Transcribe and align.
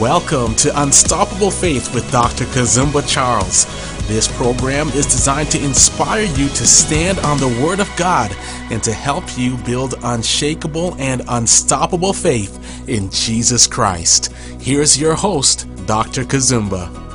Welcome 0.00 0.54
to 0.56 0.82
Unstoppable 0.82 1.50
Faith 1.50 1.94
with 1.94 2.12
Dr. 2.12 2.44
Kazumba 2.44 3.08
Charles. 3.08 3.64
This 4.06 4.28
program 4.36 4.88
is 4.88 5.06
designed 5.06 5.50
to 5.52 5.64
inspire 5.64 6.24
you 6.24 6.48
to 6.50 6.66
stand 6.66 7.18
on 7.20 7.38
the 7.38 7.64
Word 7.64 7.80
of 7.80 7.90
God 7.96 8.30
and 8.70 8.82
to 8.84 8.92
help 8.92 9.24
you 9.38 9.56
build 9.64 9.94
unshakable 10.02 10.94
and 10.98 11.22
unstoppable 11.28 12.12
faith 12.12 12.86
in 12.90 13.10
Jesus 13.10 13.66
Christ. 13.66 14.26
Here's 14.60 15.00
your 15.00 15.14
host, 15.14 15.66
Dr. 15.86 16.24
Kazumba. 16.24 17.05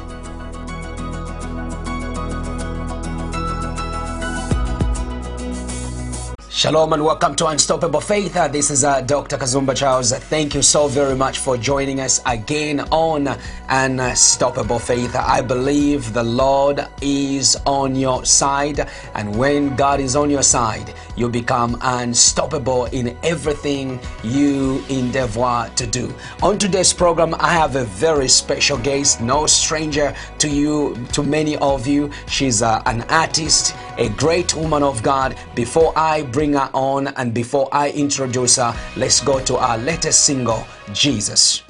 Shalom 6.61 6.93
and 6.93 7.03
welcome 7.03 7.33
to 7.37 7.47
Unstoppable 7.47 8.01
Faith. 8.01 8.37
Uh, 8.37 8.47
this 8.47 8.69
is 8.69 8.83
uh, 8.83 9.01
Dr. 9.01 9.35
Kazumba 9.35 9.75
Charles. 9.75 10.13
Thank 10.13 10.53
you 10.53 10.61
so 10.61 10.87
very 10.87 11.15
much 11.15 11.39
for 11.39 11.57
joining 11.57 11.99
us 11.99 12.21
again 12.27 12.81
on 12.91 13.35
Unstoppable 13.67 14.77
Faith. 14.77 15.15
I 15.15 15.41
believe 15.41 16.13
the 16.13 16.21
Lord 16.21 16.87
is 17.01 17.55
on 17.65 17.95
your 17.95 18.25
side, 18.25 18.87
and 19.15 19.35
when 19.35 19.75
God 19.75 19.99
is 19.99 20.15
on 20.15 20.29
your 20.29 20.43
side, 20.43 20.93
you 21.15 21.29
become 21.29 21.79
unstoppable 21.81 22.85
in 22.85 23.17
everything 23.23 23.99
you 24.23 24.83
endeavor 24.87 25.67
to 25.75 25.87
do. 25.87 26.13
On 26.43 26.59
today's 26.59 26.93
program, 26.93 27.33
I 27.39 27.53
have 27.53 27.75
a 27.75 27.85
very 27.85 28.27
special 28.27 28.77
guest, 28.77 29.19
no 29.19 29.47
stranger 29.47 30.13
to 30.37 30.47
you, 30.47 30.95
to 31.13 31.23
many 31.23 31.57
of 31.57 31.87
you. 31.87 32.11
She's 32.27 32.61
uh, 32.61 32.83
an 32.85 33.01
artist, 33.09 33.75
a 33.97 34.09
great 34.09 34.53
woman 34.53 34.83
of 34.83 35.01
God. 35.01 35.35
Before 35.55 35.91
I 35.97 36.21
bring 36.21 36.50
her 36.53 36.69
on 36.73 37.07
and 37.07 37.33
before 37.33 37.69
I 37.71 37.91
introduce 37.91 38.57
her, 38.57 38.75
let's 38.97 39.21
go 39.21 39.39
to 39.45 39.57
our 39.57 39.77
latest 39.77 40.25
single, 40.25 40.65
Jesus. 40.93 41.63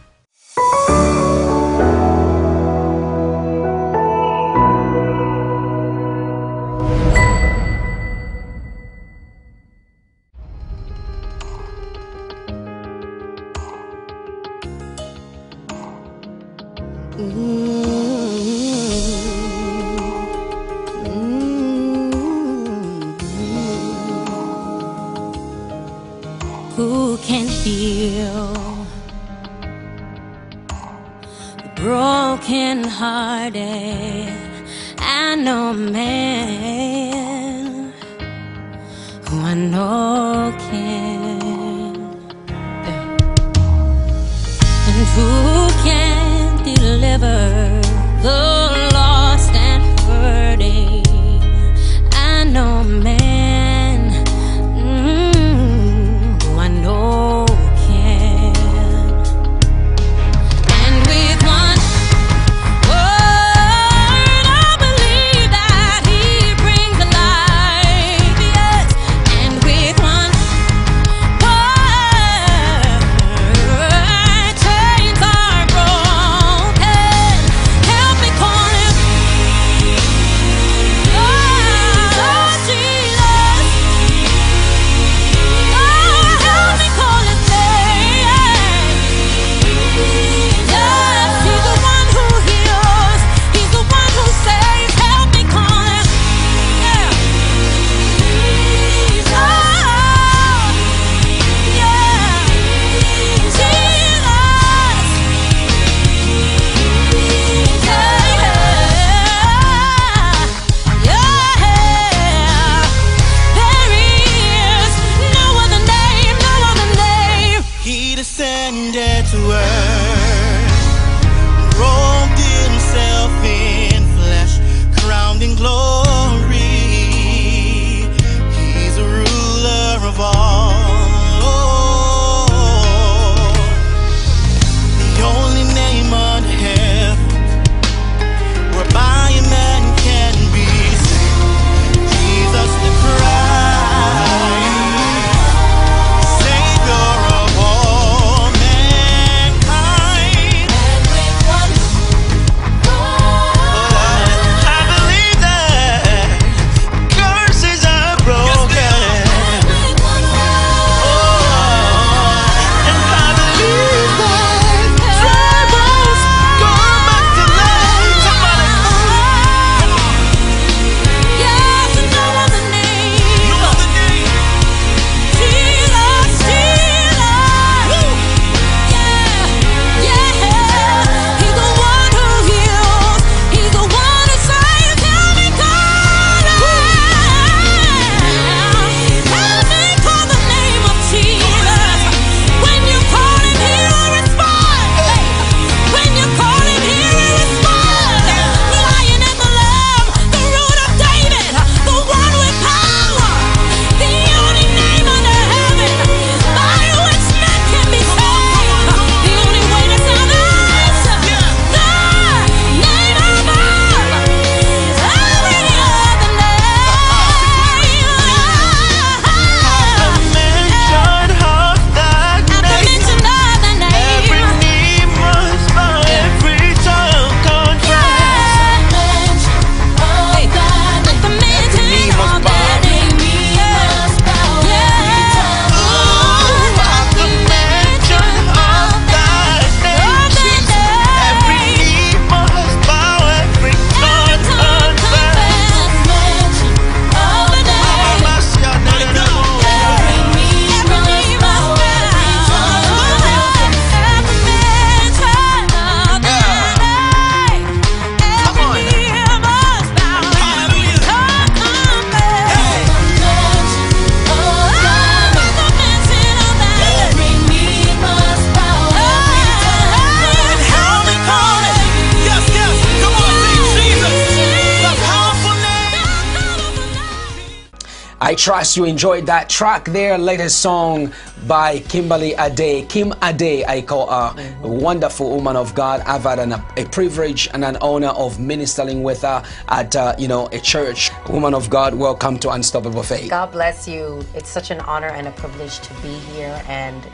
Trust 278.71 278.77
you 278.77 278.85
enjoyed 278.85 279.25
that 279.25 279.49
track 279.49 279.83
there. 279.83 280.17
Latest 280.17 280.61
song 280.61 281.11
by 281.45 281.79
Kimberly 281.79 282.35
Ade. 282.39 282.87
Kim 282.87 283.13
Ade, 283.21 283.65
I 283.67 283.81
call 283.81 284.09
her 284.09 284.33
a 284.63 284.67
wonderful 284.69 285.29
woman 285.29 285.57
of 285.57 285.75
God. 285.75 285.99
I've 286.05 286.23
had 286.23 286.39
an, 286.39 286.53
a 286.53 286.85
privilege 286.85 287.49
and 287.53 287.65
an 287.65 287.75
honor 287.81 288.15
of 288.15 288.39
ministering 288.39 289.03
with 289.03 289.23
her 289.23 289.43
at 289.67 289.93
uh, 289.97 290.15
you 290.17 290.29
know 290.29 290.47
a 290.53 290.59
church. 290.59 291.11
Woman 291.27 291.53
of 291.53 291.69
God, 291.69 291.95
welcome 291.95 292.39
to 292.39 292.51
Unstoppable 292.51 293.03
Faith. 293.03 293.29
God 293.29 293.51
bless 293.51 293.89
you. 293.89 294.25
It's 294.33 294.49
such 294.49 294.71
an 294.71 294.79
honor 294.81 295.09
and 295.09 295.27
a 295.27 295.31
privilege 295.31 295.79
to 295.79 295.93
be 295.95 296.13
here. 296.31 296.63
And 296.69 297.05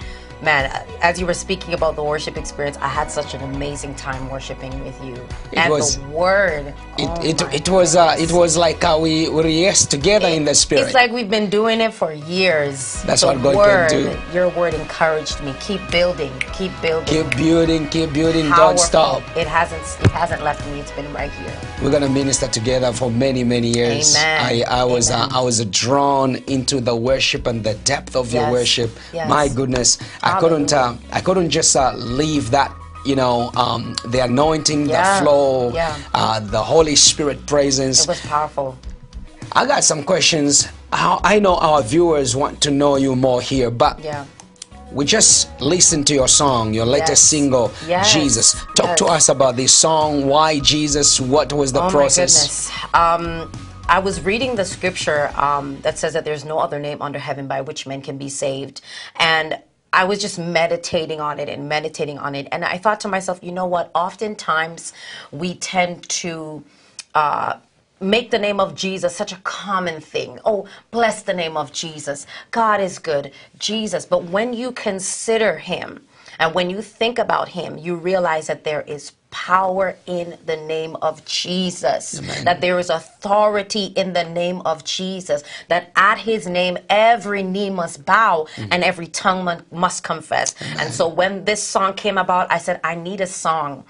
man, 0.42 0.72
as 1.02 1.20
you 1.20 1.26
were 1.26 1.34
speaking 1.34 1.74
about 1.74 1.96
the 1.96 2.04
worship 2.04 2.38
experience, 2.38 2.78
I 2.78 2.88
had 2.88 3.12
such 3.12 3.34
an 3.34 3.42
amazing 3.42 3.96
time 3.96 4.30
worshiping 4.30 4.84
with 4.84 5.04
you. 5.04 5.16
It 5.52 5.58
and 5.58 5.72
was- 5.72 5.98
the 5.98 6.06
word. 6.10 6.74
It, 6.98 7.10
oh 7.10 7.22
it, 7.24 7.42
it 7.54 7.70
was 7.70 7.96
uh, 7.96 8.16
it 8.18 8.32
was 8.32 8.58
like 8.58 8.84
uh, 8.84 8.98
we 9.00 9.30
were 9.30 9.48
yes 9.48 9.86
together 9.86 10.28
in 10.28 10.46
the 10.46 10.56
spirit. 10.56 10.86
It's 10.86 10.94
like 10.94 11.12
we've 11.12 11.30
been 11.30 11.50
doing 11.50 11.80
it 11.80 11.94
for 11.94 12.12
years. 12.12 13.04
That's 13.04 13.22
the 13.22 13.28
what 13.28 13.42
God 13.42 13.90
can 13.90 14.04
do. 14.04 14.34
Your 14.34 14.50
word 14.50 14.74
encouraged 14.74 15.44
me. 15.44 15.54
Keep 15.60 15.92
building. 15.92 16.34
Keep 16.54 16.72
building. 16.82 17.08
keep 17.08 17.38
building, 17.38 17.88
keep 17.90 18.14
building, 18.14 18.50
don't 18.50 18.80
stop. 18.80 19.22
It 19.38 19.48
hasn't. 19.48 19.84
It 20.04 20.12
hasn't 20.12 20.44
left 20.44 20.66
me. 20.68 20.80
It's 20.80 20.92
been 20.92 21.12
right 21.14 21.32
here. 21.32 21.54
We're 21.84 21.92
gonna 21.92 22.10
minister 22.10 22.48
together 22.48 22.92
for 22.92 23.12
many, 23.12 23.44
many 23.44 23.68
years. 23.68 24.16
Amen. 24.16 24.66
I, 24.68 24.82
I 24.82 24.84
was 24.84 25.12
uh, 25.12 25.28
I 25.32 25.42
was 25.42 25.64
drawn 25.66 26.36
into 26.48 26.82
the 26.82 26.96
worship 26.96 27.46
and 27.46 27.64
the 27.64 27.76
depth 27.76 28.16
of 28.16 28.34
your 28.34 28.50
worship. 28.52 28.90
Yes. 29.14 29.30
My 29.30 29.48
goodness, 29.48 30.00
I 30.36 30.40
couldn't 30.40 30.74
uh, 30.74 30.96
I 31.12 31.22
couldn't 31.22 31.50
just 31.50 31.76
uh, 31.76 31.94
leave 31.96 32.52
that. 32.52 32.72
You 33.06 33.16
know, 33.16 33.52
um, 33.56 33.96
the 34.10 34.20
anointing, 34.24 34.90
Yeah. 34.90 35.20
the 35.20 35.24
flow, 35.24 35.72
Yeah. 35.74 35.96
uh, 36.14 36.40
the 36.42 36.62
Holy 36.62 36.96
Spirit 36.96 37.46
presence. 37.46 38.02
It 38.04 38.08
was 38.10 38.20
powerful. 38.22 38.76
I 39.54 39.66
got 39.66 39.84
some 39.86 40.04
questions. 40.04 40.68
How 40.92 41.20
I 41.24 41.40
know 41.40 41.56
our 41.56 41.82
viewers 41.82 42.36
want 42.36 42.60
to 42.62 42.72
know 42.72 42.98
you 42.98 43.16
more 43.16 43.40
here, 43.42 43.72
but 43.72 44.00
Yeah. 44.04 44.26
we 44.92 45.06
just 45.06 45.48
listened 45.62 46.06
to 46.08 46.14
your 46.14 46.28
song, 46.28 46.74
your 46.74 46.86
latest 46.86 47.24
Yes. 47.24 47.30
single, 47.36 47.72
Yes. 47.88 48.12
Jesus. 48.14 48.56
Talk 48.76 48.98
to 48.98 49.06
us 49.06 49.30
about 49.30 49.56
this 49.56 49.72
song. 49.74 50.28
Why 50.28 50.60
Jesus? 50.60 51.20
What 51.20 51.54
was 51.54 51.72
the 51.72 51.84
oh 51.84 51.90
process? 51.90 52.34
my 52.36 52.42
goodness. 52.42 53.52
Um, 53.52 53.52
I 53.90 54.00
was 54.00 54.20
reading 54.22 54.56
the 54.56 54.66
scripture 54.66 55.32
um, 55.38 55.78
that 55.84 55.98
says 55.98 56.12
that 56.12 56.26
there's 56.26 56.44
no 56.44 56.60
other 56.60 56.78
name 56.80 57.02
under 57.02 57.20
heaven 57.20 57.48
by 57.48 57.62
which 57.62 57.88
men 57.88 58.02
can 58.02 58.18
be 58.18 58.28
saved, 58.28 58.82
and 59.16 59.60
I 59.98 60.06
was 60.06 60.22
just 60.22 60.40
meditating 60.40 61.22
on 61.22 61.40
it 61.40 61.50
and 61.50 61.70
meditating 61.70 62.20
on 62.20 62.36
it, 62.36 62.48
and 62.54 62.66
I 62.66 62.78
thought 62.80 63.02
to 63.02 63.10
myself, 63.10 63.40
you 63.44 63.52
know 63.54 63.68
what? 63.68 63.92
Oftentimes, 63.96 64.94
we 65.34 65.56
tend 65.56 66.10
to. 66.22 66.64
Uh, 67.16 67.60
Make 68.02 68.32
the 68.32 68.40
name 68.40 68.62
of 68.62 68.76
Jesus 68.76 69.16
such 69.16 69.34
a 69.34 69.38
common 69.44 70.02
thing. 70.02 70.40
Oh, 70.46 70.68
bless 70.92 71.24
the 71.24 71.34
name 71.34 71.58
of 71.58 71.74
Jesus. 71.74 72.28
God 72.52 72.82
is 72.82 73.00
good. 73.00 73.34
Jesus. 73.60 74.06
But 74.06 74.26
when 74.26 74.54
you 74.54 74.74
consider 74.74 75.58
him, 75.60 76.07
and 76.40 76.54
when 76.54 76.70
you 76.70 76.82
think 76.82 77.20
about 77.20 77.50
him, 77.50 77.78
you 77.78 77.96
realize 77.96 78.48
that 78.48 78.64
there 78.64 78.82
is 78.82 79.14
power 79.30 79.96
in 80.06 80.38
the 80.46 80.56
name 80.56 80.96
of 81.02 81.24
Jesus, 81.26 82.22
that 82.44 82.62
there 82.62 82.80
is 82.80 82.90
authority 82.90 83.86
in 83.96 84.14
the 84.14 84.24
name 84.24 84.62
of 84.62 84.84
Jesus, 84.84 85.44
that 85.68 85.92
at 85.96 86.18
his 86.18 86.48
name 86.48 86.78
every 86.90 87.44
knee 87.44 87.70
must 87.70 88.06
bow 88.06 88.48
mm. 88.56 88.68
and 88.72 88.84
every 88.84 89.08
tongue 89.08 89.64
must 89.72 90.04
confess. 90.04 90.56
And 90.80 90.94
so 90.94 91.08
when 91.08 91.46
this 91.46 91.62
song 91.62 91.94
came 91.94 92.18
about, 92.18 92.52
I 92.52 92.58
said, 92.58 92.80
I 92.84 92.96
need 92.96 93.22
a 93.22 93.28
song. 93.28 93.84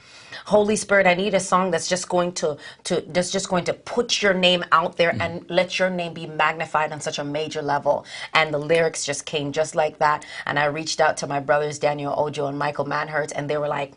Holy 0.47 0.77
Spirit, 0.77 1.05
I 1.07 1.13
need 1.13 1.33
a 1.33 1.41
song 1.41 1.71
that's 1.71 1.89
just 1.89 2.07
going 2.07 2.31
to, 2.33 2.57
to 2.85 3.03
that's 3.09 3.31
just 3.31 3.49
going 3.49 3.65
to 3.65 3.73
put 3.73 4.21
your 4.21 4.33
name 4.33 4.63
out 4.71 4.95
there 4.95 5.13
and 5.19 5.45
let 5.49 5.77
your 5.77 5.89
name 5.89 6.13
be 6.13 6.25
magnified 6.25 6.93
on 6.93 7.01
such 7.01 7.19
a 7.19 7.23
major 7.25 7.61
level. 7.61 8.05
And 8.33 8.53
the 8.53 8.57
lyrics 8.57 9.05
just 9.05 9.25
came 9.25 9.51
just 9.51 9.75
like 9.75 9.99
that. 9.99 10.25
And 10.45 10.57
I 10.57 10.65
reached 10.65 11.01
out 11.01 11.17
to 11.17 11.27
my 11.27 11.41
brothers 11.41 11.79
Daniel 11.79 12.13
Ojo 12.17 12.47
and 12.47 12.57
Michael 12.57 12.85
Manhurst, 12.85 13.33
and 13.35 13.49
they 13.49 13.57
were 13.57 13.67
like, 13.67 13.91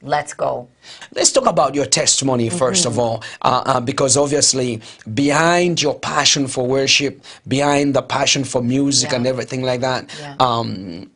"Let's 0.00 0.32
go." 0.32 0.68
Let's 1.14 1.32
talk 1.32 1.44
about 1.46 1.74
your 1.74 1.84
testimony 1.86 2.48
1st 2.48 2.86
of 2.86 2.98
all, 2.98 3.22
uh, 3.42 3.62
uh, 3.66 3.80
because 3.80 4.16
obviously, 4.16 4.80
behind 5.12 5.82
your 5.82 5.96
passion 5.98 6.46
for 6.48 6.66
worship, 6.66 7.22
behind 7.46 7.92
the 7.94 8.00
passion 8.02 8.44
for 8.44 8.62
music 8.62 9.10
Yeah. 9.10 9.16
and 9.18 9.26
everything 9.26 9.62
like 9.62 9.82
that, 9.82 10.08
Yeah. 10.18 10.34
um, 10.40 11.10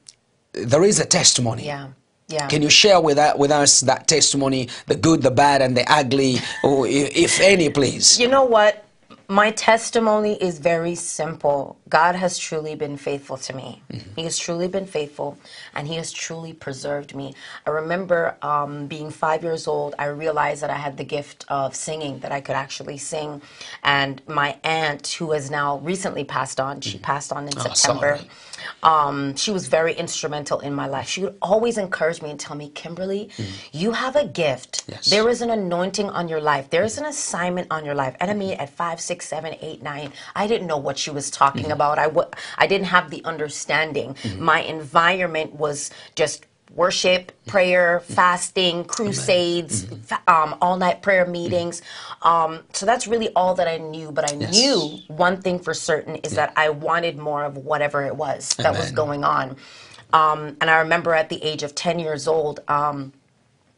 there 0.52 0.84
is 0.84 1.00
a 1.00 1.06
testimony. 1.06 1.64
Yeah, 1.64 1.86
yeah. 2.28 2.48
Can 2.48 2.62
you 2.62 2.70
share 2.70 3.00
with, 3.00 3.16
that, 3.16 3.38
with 3.38 3.50
us 3.50 3.80
that 3.80 4.08
testimony, 4.08 4.68
the 4.86 4.94
good, 4.96 5.22
the 5.22 5.30
bad, 5.30 5.62
and 5.62 5.76
the 5.76 5.84
ugly, 5.90 6.38
or 6.62 6.86
if 6.86 7.40
any, 7.40 7.68
please? 7.70 8.18
You 8.18 8.28
know 8.28 8.44
what? 8.44 8.83
My 9.28 9.52
testimony 9.52 10.34
is 10.34 10.58
very 10.58 10.94
simple. 10.94 11.78
God 11.88 12.14
has 12.14 12.36
truly 12.36 12.74
been 12.74 12.96
faithful 12.98 13.38
to 13.38 13.56
me. 13.56 13.82
Mm-hmm. 13.90 14.10
He 14.16 14.24
has 14.24 14.38
truly 14.38 14.68
been 14.68 14.86
faithful, 14.86 15.38
and 15.74 15.88
He 15.88 15.94
has 15.94 16.12
truly 16.12 16.52
preserved 16.52 17.14
me. 17.14 17.34
I 17.66 17.70
remember 17.70 18.36
um, 18.42 18.86
being 18.86 19.10
five 19.10 19.42
years 19.42 19.66
old, 19.66 19.94
I 19.98 20.06
realized 20.06 20.62
that 20.62 20.70
I 20.70 20.76
had 20.76 20.98
the 20.98 21.04
gift 21.04 21.46
of 21.48 21.74
singing, 21.74 22.18
that 22.20 22.32
I 22.32 22.40
could 22.42 22.54
actually 22.56 22.98
sing. 22.98 23.40
And 23.82 24.20
my 24.28 24.58
aunt, 24.62 25.06
who 25.18 25.32
has 25.32 25.50
now 25.50 25.78
recently 25.78 26.24
passed 26.24 26.60
on, 26.60 26.80
she 26.82 26.96
mm-hmm. 26.96 27.04
passed 27.04 27.32
on 27.32 27.44
in 27.44 27.52
Oh, 27.56 27.62
September. 27.62 28.18
Um, 28.82 29.36
she 29.36 29.50
was 29.50 29.68
very 29.68 29.94
instrumental 29.94 30.60
in 30.60 30.74
my 30.74 30.86
life. 30.86 31.08
She 31.08 31.22
would 31.22 31.36
always 31.40 31.78
encourage 31.78 32.20
me 32.22 32.30
and 32.30 32.40
tell 32.40 32.56
me, 32.56 32.70
Kimberly, 32.74 33.30
mm-hmm. 33.36 33.52
you 33.72 33.92
have 33.92 34.16
a 34.16 34.26
gift. 34.26 34.84
Yes. 34.86 35.06
There 35.06 35.28
is 35.28 35.40
an 35.42 35.50
anointing 35.50 36.10
on 36.10 36.28
your 36.28 36.40
life. 36.40 36.70
There 36.70 36.84
is 36.84 36.98
an 36.98 37.06
assignment 37.06 37.68
on 37.70 37.84
your 37.84 37.94
life. 37.94 38.16
And 38.20 38.30
I 38.30 38.34
mean, 38.34 38.52
at 38.58 38.70
five, 38.70 39.00
six, 39.00 39.13
seven, 39.22 39.56
eight, 39.60 39.82
nine, 39.82 40.12
I 40.34 40.46
didn't 40.46 40.66
know 40.66 40.78
what 40.78 40.98
she 40.98 41.10
was 41.10 41.30
talking 41.30 41.70
about. 41.72 41.98
I 41.98 42.04
w- 42.06 42.28
I 42.58 42.66
didn't 42.66 42.86
have 42.88 43.10
the 43.10 43.24
understanding. 43.24 44.16
My 44.38 44.60
environment 44.62 45.54
was 45.54 45.90
just 46.14 46.46
worship, 46.74 47.32
prayer, 47.46 48.00
fasting, 48.00 48.84
crusades, 48.84 49.84
fa- 50.02 50.22
um, 50.26 50.56
all 50.60 50.76
night 50.76 51.02
prayer 51.02 51.26
meetings. 51.26 51.82
Um, 52.22 52.60
so 52.72 52.86
that's 52.86 53.06
really 53.06 53.30
all 53.34 53.54
that 53.54 53.68
I 53.68 53.78
knew. 53.78 54.10
But 54.12 54.24
I 54.32 54.34
knew 54.34 55.02
one 55.08 55.40
thing 55.40 55.58
for 55.60 55.74
certain 55.74 56.16
is 56.16 56.34
that 56.34 56.52
I 56.56 56.70
wanted 56.70 57.18
more 57.18 57.44
of 57.44 57.56
whatever 57.56 58.02
it 58.04 58.16
was 58.16 58.54
that 58.56 58.72
was 58.76 58.92
Amen. 58.92 58.94
going 58.94 59.24
on. 59.24 59.56
Um, 60.12 60.56
and 60.60 60.70
I 60.70 60.78
remember 60.80 61.14
at 61.14 61.28
the 61.28 61.42
age 61.42 61.62
of 61.62 61.74
10 61.74 61.98
years 61.98 62.28
old, 62.28 62.60
um, 62.68 63.12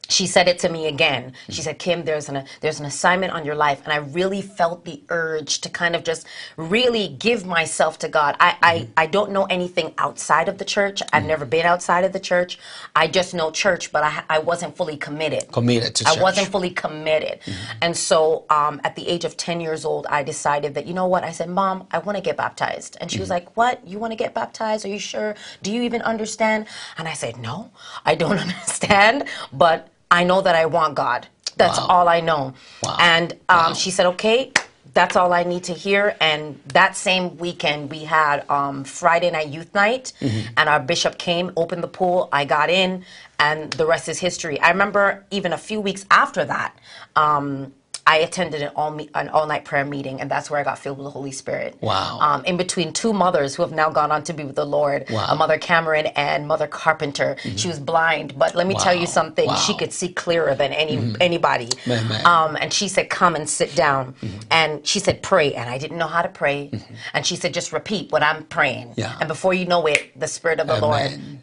she 0.09 0.27
said 0.27 0.49
it 0.49 0.59
to 0.61 0.69
me 0.69 0.87
again. 0.87 1.33
She 1.49 1.63
said, 1.63 1.79
"Kim, 1.79 2.05
there's 2.05 2.29
an 2.29 2.45
there's 2.61 2.81
an 2.81 2.87
assignment 2.87 3.33
on 3.33 3.45
your 3.45 3.55
life," 3.55 3.83
and 3.85 3.93
I 3.93 3.97
really 3.97 4.43
felt 4.43 4.85
the 4.85 5.03
urge 5.09 5.61
to 5.63 5.69
kind 5.69 5.97
of 5.97 6.05
just 6.05 6.27
really 6.57 7.09
give 7.09 7.45
myself 7.45 7.99
to 8.01 8.09
God. 8.09 8.37
I 8.41 8.57
I, 8.63 8.79
mm-hmm. 8.79 8.93
I 8.97 9.07
don't 9.07 9.33
know 9.33 9.45
anything 9.45 9.95
outside 9.99 10.49
of 10.49 10.59
the 10.59 10.65
church. 10.65 11.03
I've 11.13 11.21
mm-hmm. 11.21 11.29
never 11.29 11.45
been 11.45 11.67
outside 11.67 12.05
of 12.05 12.13
the 12.13 12.21
church. 12.21 12.59
I 12.95 13.09
just 13.09 13.35
know 13.35 13.51
church, 13.51 13.93
but 13.93 14.03
I 14.03 14.23
I 14.29 14.39
wasn't 14.39 14.77
fully 14.77 14.97
committed. 14.97 15.51
Committed 15.53 15.95
to 15.97 16.05
church. 16.05 16.19
I 16.19 16.23
wasn't 16.23 16.49
fully 16.49 16.71
committed, 16.71 17.41
mm-hmm. 17.41 17.79
and 17.83 17.97
so 17.97 18.45
um, 18.51 18.81
at 18.85 18.97
the 18.97 19.07
age 19.09 19.25
of 19.25 19.37
ten 19.37 19.61
years 19.61 19.85
old, 19.85 20.07
I 20.09 20.23
decided 20.23 20.75
that 20.75 20.87
you 20.87 20.95
know 20.95 21.07
what? 21.07 21.25
I 21.25 21.33
said, 21.33 21.49
"Mom, 21.49 21.87
I 21.91 21.99
want 21.99 22.17
to 22.17 22.23
get 22.23 22.37
baptized," 22.37 22.97
and 23.01 23.11
she 23.11 23.19
was 23.19 23.31
like, 23.31 23.57
"What? 23.57 23.87
You 23.87 23.99
want 23.99 24.13
to 24.13 24.17
get 24.17 24.35
baptized? 24.35 24.85
Are 24.85 24.89
you 24.89 24.99
sure? 24.99 25.35
Do 25.63 25.73
you 25.73 25.83
even 25.83 26.03
understand?" 26.03 26.67
And 26.99 27.09
I 27.09 27.15
said, 27.15 27.39
"No, 27.39 27.71
I 28.05 28.15
don't 28.15 28.39
understand, 28.47 29.25
but." 29.53 29.89
I 30.17 30.25
know 30.25 30.41
that 30.41 30.57
I 30.57 30.67
want 30.67 30.95
God. 30.95 31.27
That's 31.59 31.79
Wow. 31.79 31.87
all 31.91 32.09
I 32.09 32.21
know. 32.21 32.55
Wow. 32.83 32.97
And 32.99 33.33
um, 33.51 33.59
Wow. 33.59 33.73
she 33.75 33.91
said, 33.91 34.07
okay, 34.15 34.51
that's 34.95 35.15
all 35.15 35.33
I 35.35 35.43
need 35.43 35.65
to 35.65 35.75
hear. 35.75 36.17
And 36.21 36.59
that 36.73 36.97
same 36.97 37.37
weekend, 37.37 37.91
we 37.91 38.05
had 38.05 38.49
um, 38.49 38.85
Friday 38.85 39.31
night 39.31 39.49
youth 39.49 39.73
night, 39.75 40.13
Mm-hmm. 40.21 40.41
and 40.57 40.69
our 40.71 40.81
bishop 40.81 41.19
came, 41.19 41.53
opened 41.63 41.83
the 41.83 41.89
pool. 42.01 42.31
I 42.33 42.47
got 42.47 42.71
in, 42.71 43.05
and 43.39 43.71
the 43.75 43.87
rest 43.87 44.09
is 44.09 44.19
history. 44.19 44.59
I 44.61 44.71
remember 44.71 45.25
even 45.31 45.53
a 45.53 45.59
few 45.59 45.81
weeks 45.83 46.07
after 46.11 46.43
that, 46.47 46.73
um, 47.15 47.73
I 48.09 48.19
attended 48.19 48.63
an 48.63 48.71
all 48.77 48.91
me- 48.93 49.11
an 49.15 49.29
all 49.31 49.47
night 49.47 49.65
prayer 49.65 49.85
meeting, 49.85 50.21
and 50.21 50.31
that's 50.31 50.49
where 50.49 50.61
I 50.61 50.63
got 50.63 50.79
filled 50.79 50.99
with 50.99 51.07
the 51.07 51.11
Holy 51.11 51.33
Spirit. 51.33 51.77
Wow. 51.81 52.19
Um, 52.21 52.45
in 52.45 52.57
between 52.57 52.93
two 52.93 53.13
mothers 53.13 53.55
who 53.57 53.63
have 53.63 53.73
now 53.73 53.91
gone 53.91 54.13
on 54.13 54.23
to 54.25 54.33
be 54.33 54.45
with 54.45 54.55
the 54.57 54.65
Lord, 54.65 55.07
Wow. 55.11 55.27
a 55.29 55.35
mother 55.35 55.59
Cameron 55.59 56.07
and 56.15 56.47
mother 56.47 56.69
Carpenter. 56.69 57.37
She 57.57 57.67
was 57.69 57.81
blind, 57.81 58.39
but 58.39 58.55
let 58.55 58.67
me 58.69 58.75
tell 58.77 58.95
you 58.95 59.01
Wow. 59.01 59.07
something. 59.07 59.55
She 59.57 59.75
could 59.75 59.93
see 59.93 60.09
clearer 60.09 60.55
than 60.55 60.73
any 60.73 61.15
anybody. 61.21 61.69
Amen. 61.89 62.25
Um, 62.25 62.57
and 62.61 62.73
she 62.73 62.87
said, 62.89 63.11
"Come 63.11 63.35
and 63.35 63.49
sit 63.49 63.75
down." 63.75 64.15
And 64.51 64.87
she 64.87 65.01
said, 65.01 65.23
"Pray." 65.23 65.55
And 65.55 65.69
I 65.69 65.79
didn't 65.79 65.99
know 65.99 66.07
how 66.07 66.23
to 66.23 66.29
pray. 66.29 66.71
And 67.13 67.27
she 67.27 67.35
said, 67.37 67.53
"Just 67.55 67.73
repeat 67.73 68.13
what 68.13 68.23
I'm 68.23 68.45
praying." 68.45 68.95
Yeah. 68.97 69.17
And 69.19 69.27
before 69.29 69.53
you 69.53 69.65
know 69.67 69.87
it, 69.87 70.19
the 70.19 70.29
Spirit 70.29 70.61
of 70.61 70.69
the 70.69 70.79
Lord 70.81 71.01
Amen. 71.03 71.43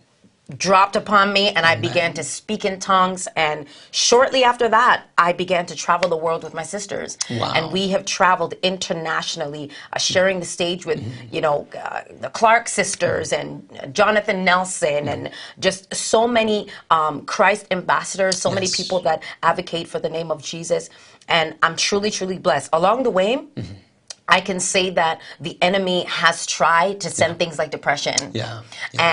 Dropped 0.58 0.96
upon 0.98 1.32
me 1.32 1.50
and 1.50 1.66
I 1.66 1.76
began 1.76 2.14
to 2.14 2.24
speak 2.24 2.66
in 2.66 2.80
tongues. 2.80 3.28
And 3.36 3.66
shortly 3.92 4.44
after 4.44 4.68
that, 4.70 5.06
I 5.18 5.32
began 5.32 5.66
to 5.68 5.76
travel 5.76 6.10
the 6.10 6.18
world 6.18 6.44
with 6.44 6.54
my 6.54 6.64
sisters. 6.64 7.18
Wow. 7.30 7.54
And 7.56 7.72
we 7.72 7.90
have 7.90 8.04
traveled 8.06 8.54
internationally, 8.62 9.72
uh, 9.94 10.00
sharing 10.00 10.40
the 10.40 10.46
stage 10.46 10.86
with, 10.86 11.02
you 11.32 11.40
know, 11.40 11.68
uh, 11.82 12.02
the 12.20 12.30
Clark 12.30 12.68
sisters 12.68 13.32
and 13.32 13.68
Jonathan 13.94 14.44
Nelson 14.44 15.08
and 15.08 15.32
just 15.60 15.94
so 15.96 16.28
many 16.28 16.68
um, 16.92 17.26
Christ 17.26 17.68
ambassadors, 17.72 18.38
so 18.38 18.52
many 18.52 18.68
people 18.68 19.00
that 19.02 19.24
advocate 19.44 19.88
for 19.88 20.00
the 20.00 20.10
name 20.10 20.30
of 20.30 20.44
Jesus. 20.44 20.90
And 21.30 21.56
I'm 21.64 21.78
truly, 21.78 22.12
truly 22.12 22.38
blessed. 22.38 22.70
Along 22.74 23.04
the 23.04 23.10
way, 23.10 23.48
I 24.38 24.40
can 24.50 24.60
say 24.60 24.86
that 25.02 25.16
the 25.48 25.54
enemy 25.70 26.00
has 26.22 26.38
tried 26.60 26.96
to 27.04 27.10
send 27.20 27.32
things 27.42 27.56
like 27.62 27.70
depression 27.80 28.18
Yeah, 28.34 28.62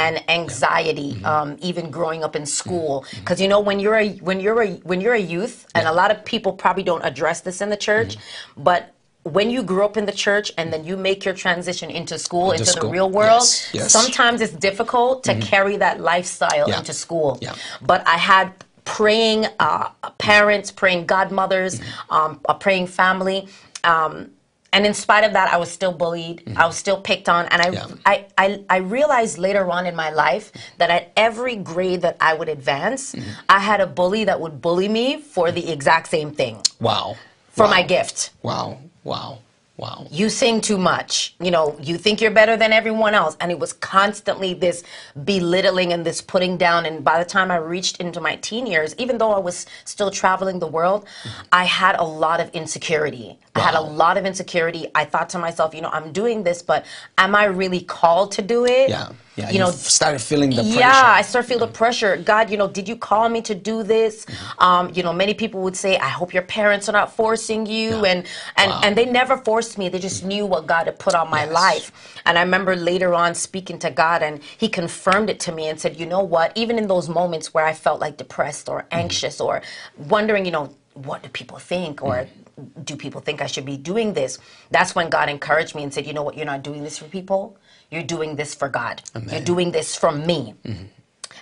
and 0.03 0.15
anxiety, 0.41 1.13
um, 1.33 1.49
even 1.71 1.85
growing 1.99 2.21
up 2.27 2.35
in 2.41 2.47
school. 2.61 2.93
Because 3.21 3.39
you 3.43 3.49
know, 3.53 3.61
when 3.69 3.79
you're 3.85 4.01
a 4.07 4.09
when 4.29 4.39
you're 4.45 4.63
a 4.69 4.71
when 4.91 4.99
you're 5.03 5.19
a 5.25 5.27
youth, 5.37 5.57
and 5.77 5.85
a 5.87 5.95
lot 6.01 6.11
of 6.15 6.19
people 6.33 6.53
probably 6.65 6.85
don't 6.91 7.05
address 7.11 7.39
this 7.47 7.61
in 7.65 7.69
the 7.75 7.77
church, 7.89 8.13
but 8.71 8.81
when 9.37 9.51
you 9.55 9.61
grew 9.63 9.85
up 9.85 9.97
in 10.01 10.07
the 10.11 10.17
church 10.27 10.49
and 10.59 10.67
then 10.73 10.83
you 10.89 10.97
make 10.97 11.21
your 11.27 11.35
transition 11.47 11.89
into 12.01 12.17
school, 12.27 12.49
Into 12.53 12.63
into, 12.63 12.73
school, 12.73 12.89
the 12.89 12.97
real 12.99 13.11
world, 13.21 13.43
yes, 13.43 13.71
yes. 13.79 13.93
sometimes 13.99 14.41
it's 14.45 14.57
difficult 14.69 15.15
to 15.29 15.33
carry 15.53 15.77
that 15.87 15.97
lifestyle 16.13 16.67
Yeah. 16.71 16.79
into 16.81 16.95
school. 17.05 17.31
Yeah. 17.43 17.55
But 17.91 18.01
I 18.17 18.19
had 18.33 18.47
praying 18.97 19.41
uh, 19.69 19.91
parents, 20.31 20.69
praying 20.83 21.03
godmothers, 21.15 21.73
Mm-hmm. 21.81 22.15
um, 22.19 22.31
a 22.49 22.55
praying 22.65 22.87
family. 23.01 23.41
Um, 23.85 24.15
and 24.73 24.87
in 24.87 24.95
spite 24.95 25.25
of 25.25 25.33
that, 25.33 25.53
I 25.53 25.57
was 25.57 25.71
still 25.71 25.93
bullied. 25.93 26.43
I 26.57 26.67
was 26.67 26.77
still 26.77 27.01
picked 27.01 27.29
on. 27.29 27.47
And 27.47 27.61
I, 27.63 27.67
Mm-hmm. 27.71 27.91
Yeah. 27.95 27.97
I, 28.07 28.27
I, 28.39 28.65
I 28.69 28.77
realized 28.79 29.39
later 29.39 29.71
on 29.71 29.87
in 29.87 29.95
my 29.97 30.11
life 30.11 30.53
that 30.79 30.91
at 30.91 31.13
every 31.17 31.57
grade 31.57 32.03
that 32.03 32.17
I 32.21 32.35
would 32.35 32.49
advance, 32.49 33.15
Mm-hmm. 33.15 33.31
I 33.49 33.59
had 33.59 33.81
a 33.81 33.87
bully 33.87 34.25
that 34.25 34.41
would 34.41 34.61
bully 34.61 34.89
me 34.89 35.21
for 35.21 35.51
the 35.53 35.71
exact 35.71 36.09
same 36.09 36.31
thing, 36.33 36.59
Wow. 36.81 37.17
for 37.51 37.65
wow. 37.65 37.71
my 37.71 37.83
gift. 37.83 38.31
Wow. 38.43 38.79
Wow. 39.05 39.39
Wow. 39.81 40.07
You 40.11 40.29
sing 40.29 40.61
too 40.61 40.77
much. 40.77 41.35
You 41.41 41.51
know, 41.51 41.75
you 41.81 41.97
think 41.97 42.21
you're 42.21 42.31
better 42.31 42.55
than 42.55 42.71
everyone 42.71 43.15
else. 43.15 43.35
And 43.41 43.51
it 43.51 43.59
was 43.59 43.73
constantly 43.73 44.53
this 44.53 44.85
belittling 45.25 45.95
and 45.95 46.05
this 46.05 46.21
putting 46.21 46.59
down. 46.59 46.85
And 46.85 47.03
by 47.03 47.19
the 47.19 47.25
time 47.25 47.51
I 47.51 47.57
reached 47.57 47.97
into 47.99 48.21
my 48.21 48.37
teen 48.37 48.67
years, 48.67 48.95
even 48.99 49.17
though 49.17 49.33
I 49.33 49.39
was 49.39 49.65
still 49.87 50.11
traveling 50.11 50.59
the 50.59 50.67
world, 50.67 51.07
I 51.51 51.65
had 51.65 51.97
a 51.97 52.05
lot 52.05 52.41
of 52.41 52.51
insecurity. 52.51 53.39
I 53.55 53.61
had 53.61 53.75
a 53.75 53.81
lot 53.81 54.19
of 54.19 54.27
insecurity. 54.27 54.89
I 54.95 55.07
thought 55.07 55.31
to 55.31 55.39
myself, 55.39 55.75
you 55.75 55.81
know, 55.81 55.91
I'm 55.91 56.13
doing 56.13 56.43
this, 56.43 56.61
but 56.61 56.85
am 57.17 57.35
I 57.35 57.45
really 57.45 57.81
called 57.81 58.33
to 58.33 58.43
do 58.43 58.67
it? 58.67 58.91
Yeah. 58.91 59.13
Yeah. 59.37 59.51
You 59.51 59.59
know, 59.61 59.71
started 59.71 60.21
feeling 60.21 60.51
the 60.51 60.57
pressure. 60.63 60.79
yeah, 60.79 61.05
I 61.17 61.23
start 61.23 61.47
feel 61.47 61.59
the 61.59 61.67
pressure. 61.69 62.17
God, 62.19 62.51
you 62.51 62.59
know, 62.59 62.69
did 62.69 62.89
you 62.89 62.97
call 62.97 63.29
me 63.29 63.43
to 63.43 63.55
do 63.55 63.83
this? 63.83 64.27
Mm-hmm. 64.27 64.63
Um, 64.63 64.91
you 64.95 65.03
know, 65.03 65.13
many 65.13 65.35
people 65.35 65.63
would 65.63 65.77
say, 65.77 65.99
I 65.99 66.09
hope 66.09 66.35
your 66.35 66.43
parents 66.45 66.89
are 66.89 66.93
not 66.93 67.15
forcing 67.17 67.67
you, 67.67 68.05
Yeah. 68.05 68.13
and 68.13 68.27
and 68.57 68.71
Wow. 68.71 68.81
and 68.85 68.97
they 68.99 69.07
never 69.07 69.37
forced 69.39 69.79
me. 69.79 69.89
They 69.89 70.01
just 70.01 70.25
knew 70.25 70.47
what 70.47 70.67
God 70.67 70.87
had 70.87 70.99
put 70.99 71.15
on 71.15 71.31
my 71.31 71.45
Yes. 71.45 71.53
life. 71.53 71.93
And 72.27 72.39
I 72.39 72.43
remember 72.43 72.77
later 72.77 73.15
on 73.15 73.35
speaking 73.35 73.79
to 73.81 73.91
God, 73.91 74.23
and 74.23 74.43
He 74.59 74.69
confirmed 74.69 75.31
it 75.31 75.41
to 75.41 75.53
me 75.53 75.69
and 75.69 75.81
said, 75.81 75.99
you 76.01 76.07
know 76.07 76.21
what? 76.23 76.53
Even 76.57 76.79
in 76.79 76.89
those 76.89 77.09
moments 77.09 77.55
where 77.55 77.67
I 77.67 77.75
felt 77.75 78.01
like 78.01 78.17
depressed 78.19 78.69
or 78.69 78.81
Mm-hmm. 78.83 79.01
anxious 79.03 79.41
or 79.41 79.63
wondering, 79.97 80.45
you 80.47 80.53
know, 80.53 80.75
what 80.95 81.23
do 81.23 81.29
people 81.31 81.59
think 81.59 82.03
or 82.03 82.15
Mm-hmm. 82.27 82.83
do 82.85 82.97
people 82.97 83.21
think 83.23 83.41
I 83.43 83.47
should 83.47 83.67
be 83.67 83.79
doing 83.79 84.15
this? 84.15 84.39
That's 84.71 84.95
when 84.95 85.09
God 85.11 85.29
encouraged 85.31 85.75
me 85.77 85.83
and 85.85 85.95
said, 85.95 86.07
you 86.07 86.13
know 86.15 86.23
what? 86.25 86.37
You're 86.37 86.47
not 86.55 86.63
doing 86.63 86.83
this 86.85 86.99
for 86.99 87.07
people. 87.07 87.57
You're 87.91 88.03
doing 88.03 88.37
this 88.37 88.55
for 88.55 88.69
God. 88.69 89.03
You're 89.31 89.41
doing 89.41 89.73
this 89.73 89.97
from 89.97 90.27
me. 90.27 90.55
Mm-hmm. 90.65 90.85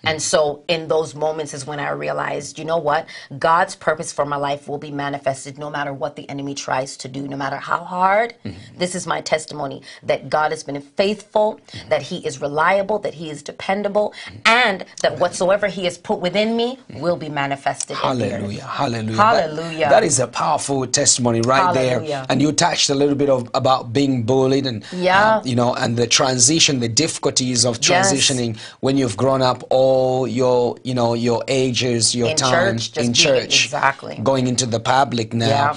And 0.04 0.20
so, 0.22 0.64
in 0.68 0.88
those 0.88 1.14
moments, 1.14 1.54
is 1.54 1.66
when 1.66 1.80
I 1.80 1.90
realized, 1.90 2.58
you 2.58 2.64
know 2.64 2.78
what? 2.78 3.06
God's 3.38 3.74
purpose 3.76 4.12
for 4.12 4.24
my 4.24 4.36
life 4.36 4.68
will 4.68 4.78
be 4.78 4.90
manifested 4.90 5.58
no 5.58 5.70
matter 5.70 5.92
what 5.92 6.16
the 6.16 6.28
enemy 6.28 6.54
tries 6.54 6.96
to 6.98 7.08
do, 7.08 7.26
no 7.28 7.36
matter 7.36 7.56
how 7.56 7.84
hard. 7.84 8.34
Mm-hmm. 8.44 8.78
This 8.78 8.94
is 8.94 9.06
my 9.06 9.20
testimony 9.20 9.82
that 10.02 10.30
God 10.30 10.50
has 10.52 10.62
been 10.64 10.80
faithful, 10.80 11.60
mm-hmm. 11.72 11.88
that 11.90 12.02
He 12.02 12.18
is 12.26 12.40
reliable, 12.40 12.98
that 13.00 13.14
He 13.14 13.30
is 13.30 13.42
dependable, 13.42 14.14
mm-hmm. 14.24 14.36
and 14.46 14.84
that 15.02 15.18
whatsoever 15.18 15.66
He 15.68 15.84
has 15.84 15.98
put 15.98 16.20
within 16.20 16.56
me 16.56 16.78
will 16.94 17.16
be 17.16 17.28
manifested. 17.28 17.96
in 18.02 18.18
the 18.18 18.24
earth. 18.26 18.30
Hallelujah. 18.32 18.64
Hallelujah. 18.64 19.16
Hallelujah. 19.16 19.78
That- 19.80 19.98
that 19.98 20.04
is 20.04 20.20
a 20.20 20.28
powerful 20.28 20.86
testimony 20.86 21.40
right 21.54 21.74
there. 21.74 21.98
And 22.30 22.40
you 22.40 22.52
touched 22.52 22.88
a 22.88 22.94
little 22.94 23.16
bit 23.22 23.28
of 23.36 23.50
about 23.54 23.92
being 23.92 24.22
bullied 24.22 24.66
and 24.70 24.84
Yeah. 24.92 25.38
um, 25.38 25.46
you 25.50 25.56
know, 25.60 25.74
and 25.74 25.96
the 25.96 26.06
transition, 26.06 26.78
the 26.88 26.88
difficulties 27.04 27.64
of 27.70 27.74
Yes. 27.78 27.88
transitioning 27.88 28.56
when 28.84 28.94
you've 28.98 29.16
grown 29.16 29.42
up 29.50 29.58
all 29.70 29.87
your, 30.28 30.76
you 30.84 30.94
know, 30.94 31.14
your 31.14 31.42
ages, 31.48 32.14
your 32.14 32.30
In 32.30 32.36
time 32.36 32.78
church, 32.78 32.96
in 32.96 33.02
being- 33.04 33.12
church. 33.14 33.64
exactly. 33.66 34.18
Going 34.22 34.46
into 34.46 34.66
the 34.66 34.80
public 34.80 35.32
now. 35.34 35.46
Yeah. 35.48 35.76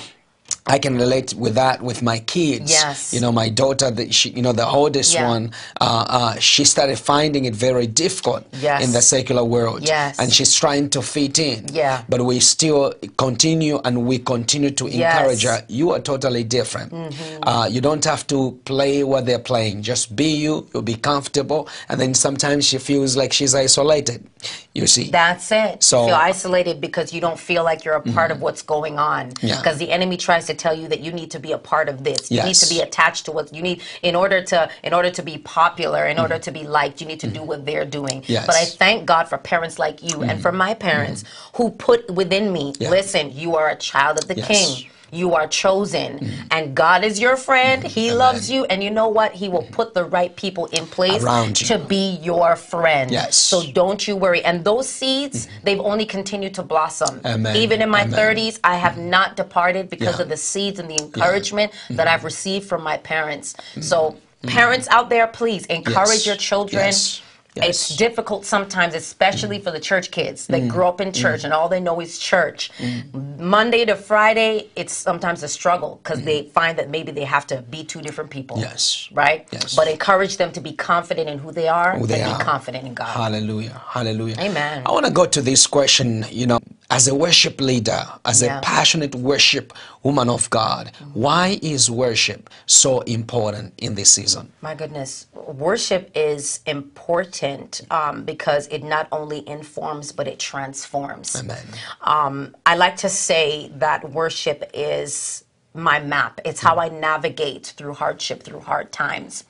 I 0.67 0.77
can 0.77 0.95
relate 0.95 1.33
with 1.33 1.55
that 1.55 1.81
with 1.81 2.03
my 2.03 2.19
kids. 2.19 2.69
Yes. 2.71 3.13
You 3.13 3.19
know, 3.19 3.31
my 3.31 3.49
daughter, 3.49 3.89
the, 3.89 4.11
she, 4.11 4.29
you 4.29 4.43
know, 4.43 4.53
the 4.53 4.67
oldest 4.67 5.13
Yeah. 5.13 5.27
one, 5.27 5.51
uh, 5.81 6.05
uh, 6.07 6.35
she 6.39 6.65
started 6.65 6.99
finding 6.99 7.45
it 7.45 7.55
very 7.55 7.87
difficult 7.87 8.45
Yes. 8.61 8.83
in 8.83 8.91
the 8.91 9.01
secular 9.01 9.43
world. 9.43 9.81
Yes. 9.87 10.19
And 10.19 10.31
she's 10.31 10.53
trying 10.53 10.89
to 10.91 11.01
fit 11.01 11.39
in. 11.39 11.65
Yeah. 11.73 12.03
But 12.07 12.21
we 12.25 12.39
still 12.39 12.93
continue 13.17 13.79
and 13.83 14.05
we 14.05 14.19
continue 14.19 14.69
to 14.71 14.85
Yes. 14.85 14.93
Mm-hmm. 14.93 15.17
encourage 15.17 15.43
her. 15.43 15.65
You 15.67 15.91
are 15.93 15.99
totally 15.99 16.43
different. 16.43 16.93
Uh, 17.41 17.67
you 17.69 17.81
don't 17.81 18.05
have 18.05 18.27
to 18.27 18.51
play 18.65 19.03
what 19.03 19.25
they're 19.25 19.39
playing. 19.39 19.81
Just 19.81 20.15
be 20.15 20.29
you. 20.35 20.67
You'll 20.73 20.83
be 20.83 20.95
comfortable. 20.95 21.67
And 21.89 21.99
then 21.99 22.13
sometimes 22.13 22.67
she 22.67 22.77
feels 22.77 23.17
like 23.17 23.33
she's 23.33 23.55
isolated. 23.55 24.27
You 24.73 24.85
see. 24.87 25.09
That's 25.09 25.51
it. 25.51 25.81
So- 25.83 26.01
Mm-hmm. 26.01 26.07
feel 26.07 26.15
isolated 26.15 26.81
because 26.81 27.13
you 27.13 27.21
don't 27.21 27.39
feel 27.39 27.63
like 27.63 27.83
you're 27.85 27.95
a 27.95 28.01
part 28.01 28.31
of 28.31 28.41
what's 28.41 28.61
going 28.61 28.97
on. 28.99 29.31
Yeah. 29.41 29.57
Because 29.57 29.77
the 29.77 29.91
enemy 29.91 30.17
tries 30.17 30.45
to 30.47 30.50
tell 30.53 30.73
you 30.73 30.87
that 30.87 31.01
you 31.01 31.11
need 31.11 31.31
to 31.31 31.39
be 31.39 31.51
a 31.51 31.57
part 31.57 31.89
of 31.89 32.03
this. 32.03 32.31
You 32.31 32.43
need 32.43 32.55
to 32.55 32.69
be 32.69 32.81
attached 32.81 33.25
to 33.25 33.31
what 33.31 33.53
you 33.53 33.61
need 33.61 33.81
in 34.01 34.15
order 34.15 34.41
to 34.43 34.69
in 34.83 34.93
order 34.93 35.11
to 35.11 35.21
be 35.21 35.37
popular, 35.37 36.05
in 36.05 36.19
order 36.19 36.35
mm-hmm. 36.35 36.41
to 36.43 36.51
be 36.51 36.63
liked. 36.63 37.01
You 37.01 37.07
need 37.07 37.19
to 37.21 37.27
do 37.27 37.39
mm-hmm. 37.39 37.47
what 37.47 37.65
they're 37.65 37.85
doing. 37.85 38.21
Mm-hmm. 38.21 38.31
Yes. 38.31 38.45
But 38.45 38.55
I 38.55 38.65
thank 38.65 39.05
God 39.05 39.27
for 39.27 39.37
parents 39.37 39.79
like 39.79 40.01
you 40.03 40.23
and 40.23 40.41
for 40.41 40.49
mm-hmm. 40.49 40.57
my 40.57 40.73
parents 40.73 41.23
who 41.55 41.71
put 41.71 42.09
within 42.09 42.51
me, 42.51 42.73
Yeah. 42.79 42.89
listen, 42.89 43.31
you 43.31 43.55
are 43.55 43.69
a 43.69 43.75
child 43.75 44.17
of 44.17 44.27
the 44.27 44.35
Yes. 44.35 44.47
King. 44.47 44.91
You 45.11 45.33
are 45.35 45.47
chosen, 45.47 46.19
mm. 46.19 46.31
and 46.51 46.73
God 46.73 47.03
is 47.03 47.19
your 47.19 47.35
friend. 47.35 47.83
He 47.83 48.11
loves 48.11 48.49
you, 48.49 48.65
and 48.65 48.81
you 48.83 48.89
know 48.89 49.09
what? 49.09 49.33
He 49.33 49.49
will 49.49 49.67
put 49.71 49.93
the 49.93 50.05
right 50.05 50.33
people 50.35 50.67
in 50.67 50.87
place 50.87 51.23
Around 51.23 51.59
you. 51.59 51.67
to 51.67 51.79
be 51.79 52.17
your 52.21 52.55
friend. 52.55 53.11
Yes. 53.11 53.35
So 53.35 53.63
don't 53.73 54.07
you 54.07 54.15
worry. 54.15 54.43
And 54.43 54.63
those 54.63 54.87
seeds, 54.87 55.45
mm-hmm. 55.47 55.65
they've 55.65 55.79
only 55.79 56.05
continued 56.05 56.53
to 56.55 56.63
blossom. 56.63 57.19
Amen. 57.25 57.55
Even 57.57 57.81
in 57.81 57.89
my 57.89 58.03
Amen. 58.03 58.17
30s, 58.17 58.59
I 58.63 58.75
have 58.77 58.93
mm-hmm. 58.93 59.09
not 59.09 59.35
departed 59.35 59.89
because 59.89 60.17
Yeah. 60.17 60.23
of 60.23 60.29
the 60.29 60.37
seeds 60.37 60.79
and 60.79 60.89
the 60.89 60.97
encouragement 61.01 61.71
mm-hmm. 61.71 61.95
that 61.97 62.07
I've 62.07 62.23
received 62.23 62.67
from 62.67 62.81
my 62.81 62.97
parents. 62.97 63.55
So, 63.81 64.15
parents 64.47 64.87
out 64.89 65.09
there, 65.09 65.27
please 65.27 65.65
encourage 65.65 66.19
Yes. 66.19 66.25
your 66.25 66.35
children. 66.37 66.85
Yes. 66.85 67.21
Yes. 67.55 67.67
It's 67.67 67.97
difficult 67.97 68.45
sometimes, 68.45 68.95
especially 68.95 69.59
for 69.59 69.71
the 69.71 69.79
church 69.79 70.09
kids 70.11 70.47
that 70.47 70.61
mm. 70.61 70.69
grow 70.69 70.87
up 70.87 71.01
in 71.01 71.09
mm. 71.09 71.15
church 71.15 71.43
and 71.43 71.51
all 71.51 71.67
they 71.67 71.81
know 71.81 71.99
is 71.99 72.17
church. 72.17 72.71
Mm. 72.77 73.39
Monday 73.39 73.83
to 73.83 73.95
Friday, 73.97 74.69
it's 74.77 74.93
sometimes 74.93 75.43
a 75.43 75.49
struggle 75.49 75.99
because 76.01 76.23
they 76.23 76.43
find 76.43 76.77
that 76.77 76.89
maybe 76.89 77.11
they 77.11 77.25
have 77.25 77.45
to 77.47 77.61
be 77.63 77.83
two 77.83 78.01
different 78.01 78.29
people. 78.29 78.57
Yes. 78.57 79.09
Right? 79.11 79.49
Yes. 79.51 79.75
But 79.75 79.89
encourage 79.89 80.37
them 80.37 80.53
to 80.53 80.61
be 80.61 80.71
confident 80.71 81.27
in 81.27 81.39
who 81.39 81.51
they 81.51 81.67
are 81.67 81.97
Who 81.97 82.07
they 82.07 82.21
and 82.21 82.31
are. 82.31 82.37
be 82.37 82.43
confident 82.43 82.87
in 82.87 82.93
God. 82.93 83.07
Hallelujah. 83.07 83.81
Hallelujah. 83.85 84.37
Amen. 84.39 84.83
I 84.85 84.91
want 84.91 85.05
to 85.05 85.11
go 85.11 85.25
to 85.25 85.41
this 85.41 85.67
question, 85.67 86.25
you 86.31 86.47
know, 86.47 86.59
as 86.91 87.07
a 87.07 87.15
worship 87.15 87.59
leader, 87.61 88.05
as 88.25 88.41
Yeah. 88.41 88.57
a 88.57 88.61
passionate 88.61 89.15
worship 89.15 89.73
woman 90.03 90.29
of 90.29 90.49
God, 90.49 90.91
why 91.13 91.57
is 91.61 91.89
worship 91.89 92.49
so 92.65 92.99
important 93.01 93.73
in 93.77 93.95
this 93.95 94.09
season? 94.11 94.51
My 94.61 94.75
goodness, 94.75 95.27
worship 95.33 96.11
is 96.13 96.59
important 96.65 97.81
um, 97.89 98.23
because 98.23 98.67
it 98.67 98.83
not 98.83 99.07
only 99.11 99.47
informs 99.47 100.11
but 100.11 100.27
it 100.27 100.37
transforms. 100.39 101.35
Amen. 101.35 101.65
Um, 102.01 102.55
I 102.65 102.75
like 102.75 102.97
to 102.97 103.09
say 103.09 103.71
that 103.75 104.11
worship 104.11 104.69
is 104.73 105.43
my 105.73 105.99
map. 106.01 106.41
It's 106.43 106.59
how 106.59 106.75
I 106.77 106.89
navigate 106.89 107.73
through 107.77 107.93
hardship, 107.93 108.43
through 108.43 108.59
hard 108.59 108.91
times. 108.91 109.45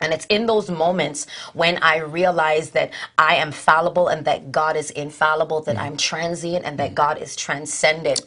And 0.00 0.12
it's 0.12 0.26
in 0.26 0.46
those 0.46 0.70
moments 0.70 1.26
when 1.54 1.78
I 1.78 1.98
realize 1.98 2.70
that 2.70 2.92
I 3.16 3.36
am 3.36 3.50
fallible 3.50 4.08
and 4.08 4.24
that 4.26 4.52
God 4.52 4.76
is 4.76 4.90
infallible, 4.90 5.62
that 5.62 5.76
mm-hmm. 5.76 5.84
I'm 5.84 5.96
transient 5.96 6.64
and 6.64 6.78
that 6.78 6.94
God 6.94 7.20
is 7.20 7.34
transcendent. 7.34 8.20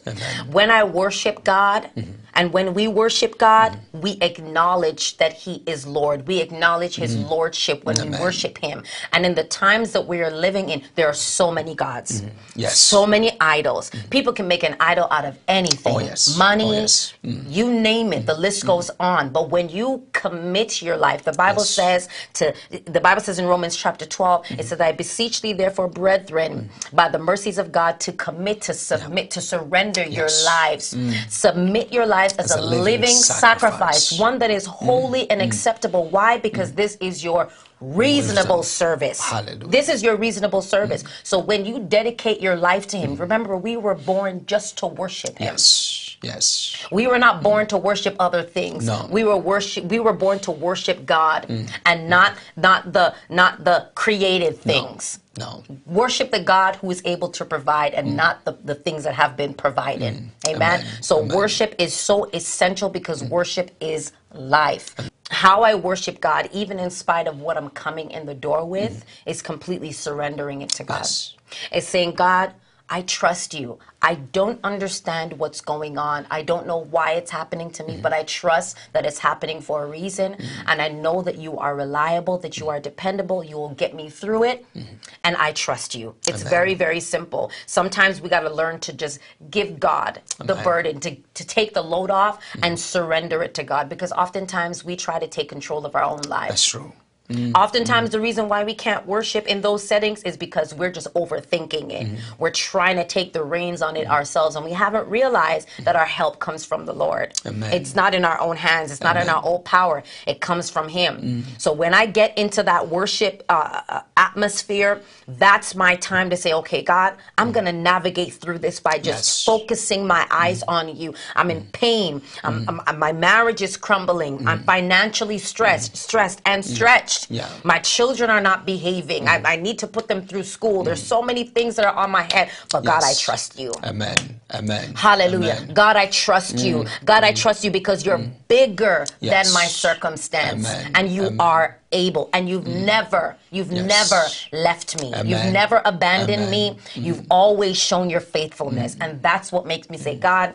When 0.50 0.70
I 0.70 0.84
worship 0.84 1.44
God 1.44 1.88
mm-hmm. 1.96 2.12
And 2.34 2.52
when 2.52 2.74
we 2.74 2.88
worship 2.88 3.38
God, 3.38 3.78
we 3.92 4.18
acknowledge 4.20 5.16
that 5.18 5.32
He 5.32 5.62
is 5.66 5.86
Lord. 5.86 6.26
We 6.26 6.40
acknowledge 6.40 6.96
His 6.96 7.16
mm-hmm. 7.16 7.28
Lordship 7.28 7.84
when 7.84 7.96
we 8.02 8.18
worship 8.18 8.58
Him. 8.58 8.84
And 9.12 9.24
in 9.26 9.34
the 9.34 9.44
times 9.44 9.92
that 9.92 10.06
we 10.06 10.20
are 10.20 10.30
living 10.30 10.68
in, 10.70 10.82
there 10.94 11.08
are 11.08 11.14
so 11.14 11.50
many 11.50 11.74
gods, 11.74 12.22
mm-hmm. 12.22 12.36
Yes. 12.56 12.76
so 12.78 13.06
many 13.06 13.36
idols. 13.40 13.90
Mm-hmm. 13.90 14.08
People 14.08 14.32
can 14.32 14.48
make 14.48 14.62
an 14.62 14.76
idol 14.80 15.08
out 15.10 15.24
of 15.24 15.38
anything. 15.48 15.94
Oh, 15.94 15.98
yes. 16.00 16.36
money, 16.36 16.64
Oh, 16.64 16.72
yes. 16.72 17.14
you 17.22 17.72
name 17.72 18.12
it 18.12 18.26
the 18.26 18.34
list 18.34 18.66
goes 18.66 18.90
on. 19.00 19.30
But 19.30 19.50
when 19.50 19.68
you 19.68 20.06
commit 20.12 20.82
your 20.82 20.96
life 20.96 21.24
the 21.24 21.32
bible 21.32 21.62
says 21.64 22.08
to 22.34 22.54
the 22.86 23.00
bible 23.00 23.20
says 23.20 23.38
in 23.38 23.46
romans 23.46 23.76
chapter 23.76 24.06
12 24.06 24.52
it 24.52 24.64
says 24.64 24.80
i 24.80 24.92
beseech 24.92 25.40
thee 25.40 25.52
therefore 25.52 25.88
brethren 25.88 26.70
by 26.92 27.08
the 27.08 27.18
mercies 27.18 27.58
of 27.58 27.72
god 27.72 27.98
to 27.98 28.12
commit 28.12 28.60
to 28.60 28.72
submit 28.74 29.30
to 29.30 29.40
surrender 29.40 30.04
your 30.04 30.28
lives. 30.44 30.94
Mm. 30.94 31.30
Submit 31.30 31.92
your 31.92 32.06
lives 32.22 32.34
as, 32.38 32.52
As 32.52 32.56
a, 32.56 32.60
a 32.60 32.62
living 32.62 32.84
living 32.84 33.08
sacrifice. 33.16 34.08
sacrifice. 34.08 34.20
one 34.20 34.38
that 34.38 34.50
is 34.50 34.66
mm. 34.66 34.72
holy 34.72 35.30
and 35.30 35.40
mm. 35.40 35.44
acceptable. 35.44 36.08
Why? 36.08 36.38
Mm. 36.38 36.42
Because 36.42 36.72
this 36.72 36.96
is 37.00 37.24
your 37.24 37.48
reasonable 37.80 38.62
service. 38.62 39.20
Hallelujah. 39.20 39.68
this 39.68 39.88
is 39.88 40.02
your 40.02 40.16
reasonable 40.16 40.62
service. 40.62 41.04
So 41.24 41.38
when 41.38 41.64
you 41.64 41.80
dedicate 41.80 42.40
your 42.40 42.56
life 42.56 42.86
to 42.88 42.96
him 42.96 43.16
remember 43.16 43.56
we 43.56 43.76
were 43.76 43.94
born 43.94 44.46
just 44.46 44.78
to 44.78 44.86
worship 44.86 45.38
him. 45.38 45.46
Yes. 45.48 46.01
Yes. 46.22 46.86
We 46.90 47.06
were 47.06 47.18
not 47.18 47.42
born 47.42 47.66
to 47.68 47.76
worship 47.76 48.16
other 48.18 48.42
things. 48.42 48.86
No. 48.86 48.94
Mm. 48.94 49.10
We 49.10 49.24
were 49.24 49.36
worship 49.36 49.84
we 49.84 49.98
were 49.98 50.12
born 50.12 50.38
to 50.40 50.50
worship 50.50 51.04
God 51.04 51.46
mm. 51.48 51.70
and 51.84 52.08
not 52.08 52.36
not 52.56 52.92
the 52.92 53.14
not 53.28 53.64
the 53.64 53.88
created 53.94 54.56
things. 54.56 55.18
No. 55.38 55.62
Worship 55.86 56.30
the 56.30 56.40
God 56.40 56.76
who 56.76 56.90
is 56.90 57.02
able 57.04 57.28
to 57.30 57.44
provide 57.44 57.94
and 57.94 58.08
mm. 58.08 58.14
not 58.14 58.44
the, 58.44 58.52
the 58.64 58.74
things 58.74 59.04
that 59.04 59.14
have 59.14 59.36
been 59.36 59.54
provided. 59.54 60.14
Mm. 60.14 60.28
Amen. 60.48 60.80
Amen. 60.80 60.86
So 61.00 61.20
Amen. 61.20 61.36
worship 61.36 61.74
is 61.78 61.94
so 61.94 62.24
essential 62.30 62.88
because 62.88 63.24
worship 63.24 63.70
is 63.80 64.12
life. 64.32 64.94
How 65.30 65.62
I 65.62 65.74
worship 65.74 66.20
God, 66.20 66.50
even 66.52 66.78
in 66.78 66.90
spite 66.90 67.26
of 67.26 67.40
what 67.40 67.56
I'm 67.56 67.70
coming 67.70 68.10
in 68.10 68.26
the 68.26 68.34
door 68.34 68.66
with, 68.66 69.04
is 69.24 69.40
completely 69.40 69.90
surrendering 69.90 70.60
it 70.60 70.68
to 70.70 70.84
God. 70.84 70.98
Yes. 70.98 71.36
It's 71.70 71.88
saying, 71.88 72.12
God, 72.12 72.52
I 72.88 73.02
trust 73.02 73.54
you. 73.54 73.78
I 74.02 74.16
don't 74.16 74.60
understand 74.64 75.38
what's 75.38 75.60
going 75.60 75.96
on. 75.96 76.26
I 76.30 76.42
don't 76.42 76.66
know 76.66 76.76
why 76.76 77.12
it's 77.12 77.30
happening 77.30 77.70
to 77.72 77.84
me, 77.84 77.94
mm-hmm. 77.94 78.02
but 78.02 78.12
I 78.12 78.24
trust 78.24 78.76
that 78.92 79.06
it's 79.06 79.18
happening 79.18 79.60
for 79.60 79.84
a 79.84 79.86
reason. 79.86 80.32
Mm-hmm. 80.32 80.68
And 80.68 80.82
I 80.82 80.88
know 80.88 81.22
that 81.22 81.38
you 81.38 81.58
are 81.58 81.74
reliable, 81.74 82.38
that 82.38 82.58
you 82.58 82.68
are 82.68 82.80
dependable. 82.80 83.42
You 83.42 83.56
will 83.56 83.74
get 83.74 83.94
me 83.94 84.10
through 84.10 84.44
it. 84.44 84.66
Mm-hmm. 84.74 84.94
And 85.24 85.36
I 85.36 85.52
trust 85.52 85.94
you. 85.94 86.14
It's 86.26 86.42
very, 86.42 86.74
very 86.74 87.00
simple. 87.00 87.50
Sometimes 87.66 88.20
we 88.20 88.28
got 88.28 88.40
to 88.40 88.50
learn 88.50 88.80
to 88.80 88.92
just 88.92 89.20
give 89.50 89.80
God 89.80 90.20
the 90.38 90.52
Amen. 90.52 90.64
burden, 90.64 91.00
to, 91.00 91.16
to 91.16 91.46
take 91.46 91.72
the 91.74 91.82
load 91.82 92.10
off 92.10 92.44
and 92.62 92.78
surrender 92.78 93.42
it 93.42 93.54
to 93.54 93.62
God. 93.62 93.88
Because 93.88 94.12
oftentimes 94.12 94.84
we 94.84 94.96
try 94.96 95.18
to 95.18 95.28
take 95.28 95.48
control 95.48 95.86
of 95.86 95.94
our 95.94 96.04
own 96.04 96.22
lives. 96.22 96.50
That's 96.50 96.68
true. 96.68 96.92
Mm-hmm. 97.32 97.54
Oftentimes, 97.54 98.08
mm-hmm. 98.08 98.12
the 98.12 98.20
reason 98.20 98.48
why 98.48 98.64
we 98.64 98.74
can't 98.74 99.06
worship 99.06 99.46
in 99.46 99.60
those 99.60 99.86
settings 99.86 100.22
is 100.22 100.36
because 100.36 100.74
we're 100.74 100.90
just 100.90 101.12
overthinking 101.14 101.92
it. 101.92 102.06
Mm-hmm. 102.06 102.34
We're 102.38 102.50
trying 102.50 102.96
to 102.96 103.06
take 103.06 103.32
the 103.32 103.44
reins 103.44 103.82
on 103.82 103.96
it 103.96 104.04
mm-hmm. 104.04 104.12
ourselves, 104.12 104.56
and 104.56 104.64
we 104.64 104.72
haven't 104.72 105.08
realized 105.08 105.68
that 105.84 105.96
our 105.96 106.06
help 106.06 106.38
comes 106.38 106.64
from 106.64 106.86
the 106.86 106.92
Lord. 106.92 107.34
Amen. 107.46 107.72
It's 107.72 107.94
not 107.94 108.14
in 108.14 108.24
our 108.24 108.40
own 108.40 108.56
hands, 108.56 108.90
it's 108.90 109.00
not 109.00 109.16
in 109.16 109.28
our 109.28 109.42
own 109.44 109.62
power, 109.62 110.02
it 110.26 110.40
comes 110.40 110.70
from 110.70 110.88
Him. 110.88 111.20
Mm. 111.20 111.60
So, 111.60 111.72
when 111.72 111.94
I 111.94 112.06
get 112.06 112.36
into 112.36 112.62
that 112.62 112.88
worship 112.88 113.44
uh, 113.48 113.82
uh, 113.88 114.00
atmosphere, 114.16 115.00
that's 115.26 115.74
my 115.74 115.96
time 115.96 116.30
to 116.30 116.36
say, 116.36 116.52
okay, 116.52 116.82
God, 116.82 117.16
I'm 117.38 117.52
going 117.52 117.66
to 117.66 117.72
navigate 117.72 118.34
through 118.34 118.58
this 118.58 118.80
by 118.80 118.98
just. 118.98 119.12
Yes. 119.12 119.44
focusing 119.44 120.06
my 120.06 120.26
eyes 120.30 120.62
on 120.64 120.96
you. 120.96 121.14
I'm 121.36 121.50
in 121.50 121.64
pain. 121.72 122.22
I'm, 122.44 122.68
I'm- 122.68 122.98
my 122.98 123.12
marriage 123.12 123.62
is 123.62 123.76
crumbling. 123.76 124.46
I'm 124.46 124.62
financially 124.64 125.38
stressed, 125.38 125.96
stressed 125.96 126.40
and 126.46 126.64
stretched. 126.64 127.21
Yeah. 127.30 127.48
My 127.64 127.78
children 127.78 128.30
are 128.30 128.40
not 128.40 128.66
behaving. 128.66 129.28
I, 129.28 129.38
mm. 129.38 129.46
I 129.46 129.56
need 129.56 129.78
to 129.80 129.86
put 129.86 130.08
them 130.08 130.26
through 130.26 130.44
school. 130.44 130.82
There's 130.82 131.02
mm. 131.02 131.06
so 131.06 131.22
many 131.22 131.44
things 131.44 131.76
that 131.76 131.84
are 131.84 131.94
on 131.94 132.10
my 132.10 132.22
head. 132.32 132.50
But 132.70 132.84
God, 132.84 133.02
I 133.04 133.14
trust 133.14 133.58
you. 133.58 133.72
Amen. 133.84 134.40
Amen. 134.54 134.94
Hallelujah. 134.94 135.58
Amen. 135.62 135.74
God, 135.74 135.96
I 135.96 136.06
trust 136.06 136.58
you. 136.58 136.84
Mm. 136.84 137.04
God, 137.04 137.24
I 137.24 137.32
trust 137.32 137.64
you 137.64 137.70
because 137.70 138.04
you're 138.04 138.20
bigger 138.48 139.06
Yes. 139.20 139.46
than 139.46 139.54
my 139.54 139.66
circumstance. 139.66 140.66
Amen. 140.66 140.92
And 140.94 141.08
you 141.08 141.26
Amen. 141.26 141.40
are 141.40 141.78
able. 141.92 142.28
And 142.32 142.48
you've 142.48 142.66
never, 142.66 143.36
you've 143.50 143.72
Yes. 143.72 144.10
never 144.10 144.62
left 144.62 145.00
me. 145.00 145.12
You've 145.24 145.52
never 145.52 145.80
abandoned 145.84 146.44
Amen. 146.44 146.50
me. 146.50 146.78
You've 146.94 147.24
always 147.30 147.76
shown 147.76 148.10
your 148.10 148.20
faithfulness. 148.20 148.96
And 149.00 149.22
that's 149.22 149.52
what 149.52 149.66
makes 149.66 149.88
me 149.90 149.98
say, 149.98 150.16
God, 150.16 150.54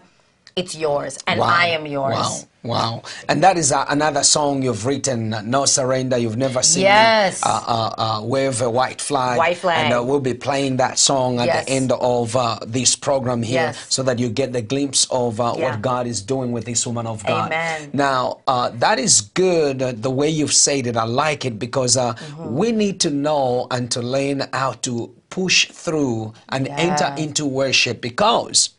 it's 0.58 0.76
yours. 0.76 1.18
And 1.28 1.40
Wow. 1.40 1.48
I 1.48 1.68
am 1.68 1.86
yours. 1.86 2.16
Wow. 2.16 2.40
Wow. 2.64 3.04
And 3.30 3.42
that 3.44 3.56
is 3.58 3.72
uh, 3.72 3.86
another 3.88 4.24
song 4.24 4.62
you've 4.62 4.86
written, 4.86 5.34
No 5.46 5.64
Surrender. 5.66 6.18
You've 6.18 6.36
never 6.36 6.62
seen 6.62 6.84
Yes. 6.84 7.46
me 7.46 7.50
uh, 7.52 7.62
uh, 7.66 7.94
uh, 7.98 8.22
wave 8.24 8.62
a 8.62 8.70
white 8.70 9.00
flag. 9.00 9.38
White 9.38 9.56
flag. 9.58 9.86
And 9.86 9.94
uh, 9.94 10.04
we'll 10.04 10.20
be 10.20 10.34
playing 10.34 10.76
that 10.78 11.00
song 11.00 11.40
at 11.40 11.46
Yes. 11.46 11.66
the 11.66 11.72
end 11.72 11.92
of 11.94 12.36
uh, 12.36 12.60
this 12.66 12.96
program 12.98 13.42
here 13.42 13.68
Yes. 13.72 13.86
so 13.88 14.04
that 14.04 14.20
you 14.20 14.28
get 14.30 14.52
the 14.52 14.62
glimpse 14.62 15.08
of 15.12 15.40
uh, 15.40 15.54
Yeah. 15.56 15.64
what 15.72 15.82
God 15.82 16.08
is 16.08 16.22
doing 16.22 16.52
with 16.52 16.66
this 16.66 16.86
woman 16.86 17.08
of 17.08 17.24
God. 17.26 17.54
Amen. 17.54 17.92
Now, 17.94 18.40
uh, 18.48 18.72
that 18.86 19.00
is 19.00 19.22
good 19.22 19.82
uh, 19.82 19.94
the 19.96 20.12
way 20.12 20.28
you've 20.30 20.54
said 20.54 20.88
it. 20.88 20.98
I 20.98 21.06
like 21.06 21.46
it 21.46 21.58
because 21.60 21.96
uh, 21.96 22.16
Mm-hmm. 22.16 22.56
we 22.56 22.72
need 22.74 23.00
to 23.02 23.10
know 23.12 23.68
and 23.72 23.90
to 23.92 24.02
learn 24.02 24.44
how 24.52 24.74
to 24.88 25.14
push 25.30 25.68
through 25.72 26.34
and 26.50 26.68
enter 26.70 27.14
into 27.18 27.46
worship 27.46 28.02
because 28.02 28.72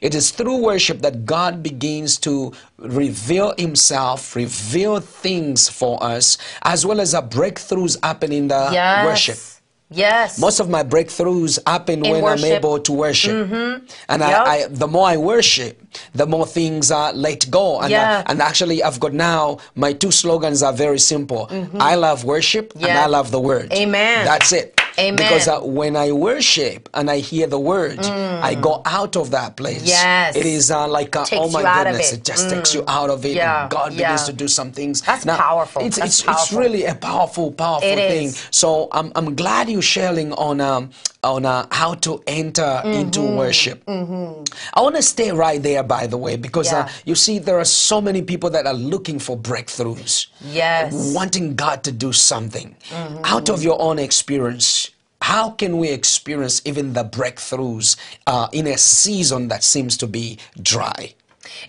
it 0.00 0.14
is 0.14 0.30
through 0.30 0.56
worship 0.58 1.00
that 1.02 1.24
God 1.26 1.62
begins 1.62 2.18
to 2.18 2.52
reveal 2.78 3.54
Himself, 3.58 4.34
reveal 4.36 5.00
things 5.00 5.68
for 5.68 6.02
us, 6.02 6.38
as 6.62 6.84
well 6.86 7.00
as 7.00 7.14
our 7.14 7.22
breakthroughs 7.22 7.96
happen 8.02 8.32
in 8.32 8.48
the 8.48 8.68
Yes. 8.72 9.04
worship. 9.06 9.38
Yes. 9.90 10.38
Most 10.40 10.58
of 10.60 10.68
my 10.68 10.82
breakthroughs 10.82 11.58
happen 11.66 12.04
In 12.04 12.10
when 12.10 12.22
worship. 12.24 12.44
I'm 12.46 12.52
able 12.52 12.78
to 12.80 12.92
worship. 12.92 13.48
And 13.52 14.20
Yup. 14.20 14.46
I, 14.48 14.64
I, 14.64 14.66
the 14.68 14.88
more 14.88 15.06
I 15.06 15.16
worship, 15.18 15.80
the 16.14 16.26
more 16.26 16.46
things 16.46 16.90
are 16.90 17.12
let 17.12 17.48
go. 17.50 17.80
And, 17.80 17.90
Yeah. 17.90 18.18
uh, 18.26 18.30
and 18.30 18.42
actually, 18.42 18.82
I've 18.82 18.98
got 18.98 19.12
now, 19.12 19.58
my 19.76 19.92
two 19.92 20.10
slogans 20.10 20.62
are 20.64 20.72
very 20.72 20.98
simple 20.98 21.48
I 21.78 21.94
love 21.94 22.24
worship 22.24 22.72
and 22.74 22.84
Mm-hmm. 22.84 22.96
I 22.98 23.06
love 23.06 23.30
the 23.30 23.38
word. 23.40 23.72
Amen. 23.72 24.24
That's 24.24 24.52
it. 24.52 24.80
Amen. 24.98 25.16
Because 25.16 25.48
uh, 25.48 25.60
when 25.60 25.96
I 25.96 26.12
worship 26.12 26.88
and 26.94 27.10
I 27.10 27.18
hear 27.18 27.46
the 27.46 27.58
word, 27.58 27.98
I 28.00 28.54
go 28.54 28.82
out 28.84 29.16
of 29.16 29.30
that 29.32 29.56
place. 29.56 29.82
Mm. 29.82 29.88
Yes. 29.88 30.36
It 30.36 30.46
is 30.46 30.70
uh, 30.70 30.86
like, 30.88 31.16
uh, 31.16 31.26
oh 31.32 31.48
my 31.50 31.60
you 31.60 31.66
out 31.66 31.86
of 31.86 31.92
goodness, 31.94 32.12
it. 32.12 32.18
it, 32.20 32.24
just 32.24 32.50
takes 32.50 32.74
you 32.74 32.84
out 32.86 33.10
of 33.10 33.24
it. 33.24 33.34
Yeah, 33.36 33.62
And 33.62 33.70
God 33.70 33.92
yeah. 33.92 34.08
begins 34.08 34.24
to 34.24 34.32
do 34.32 34.48
some 34.48 34.70
things. 34.72 35.02
That's 35.02 35.24
powerful. 35.24 35.82
It's, 35.82 35.96
That's 35.98 36.20
it's, 36.20 36.28
it's 36.28 36.52
really 36.52 36.84
a 36.84 36.94
powerful, 36.94 37.50
powerful 37.52 37.88
It 37.88 37.96
thing. 37.96 38.26
is. 38.28 38.48
So 38.50 38.88
I'm, 38.92 39.10
I'm 39.16 39.34
glad 39.34 39.68
you're 39.68 39.82
sharing 39.82 40.32
on 40.34 40.60
um, 40.60 40.90
on 41.22 41.46
uh, 41.46 41.66
how 41.70 41.94
to 41.94 42.22
enter 42.26 42.82
into 42.84 43.20
Mm-hmm. 43.20 43.36
worship. 43.38 43.82
I 43.88 44.80
want 44.82 44.96
to 44.96 45.02
stay 45.02 45.32
right 45.32 45.62
there, 45.62 45.82
by 45.82 46.06
the 46.06 46.18
way, 46.18 46.36
because 46.36 46.70
uh, 46.72 46.86
you 47.06 47.14
see, 47.14 47.38
there 47.38 47.58
are 47.58 47.64
so 47.64 48.00
many 48.02 48.20
people 48.20 48.50
that 48.50 48.66
are 48.66 48.74
looking 48.74 49.18
for 49.18 49.36
breakthroughs, 49.36 50.26
Yes. 50.44 51.14
Wanting 51.14 51.54
God 51.56 51.82
to 51.84 51.92
do 51.92 52.12
something. 52.12 52.76
Out 53.24 53.48
of 53.48 53.62
your 53.62 53.80
own 53.80 53.98
experience, 53.98 54.83
how 55.30 55.50
can 55.50 55.78
we 55.78 55.88
experience 55.90 56.62
even 56.66 56.92
the 56.94 57.04
breakthroughs 57.04 57.96
uh, 58.26 58.48
in 58.52 58.66
a 58.66 58.78
season 58.78 59.48
that 59.48 59.64
seems 59.64 59.96
to 59.98 60.06
be 60.08 60.38
dry? 60.62 61.14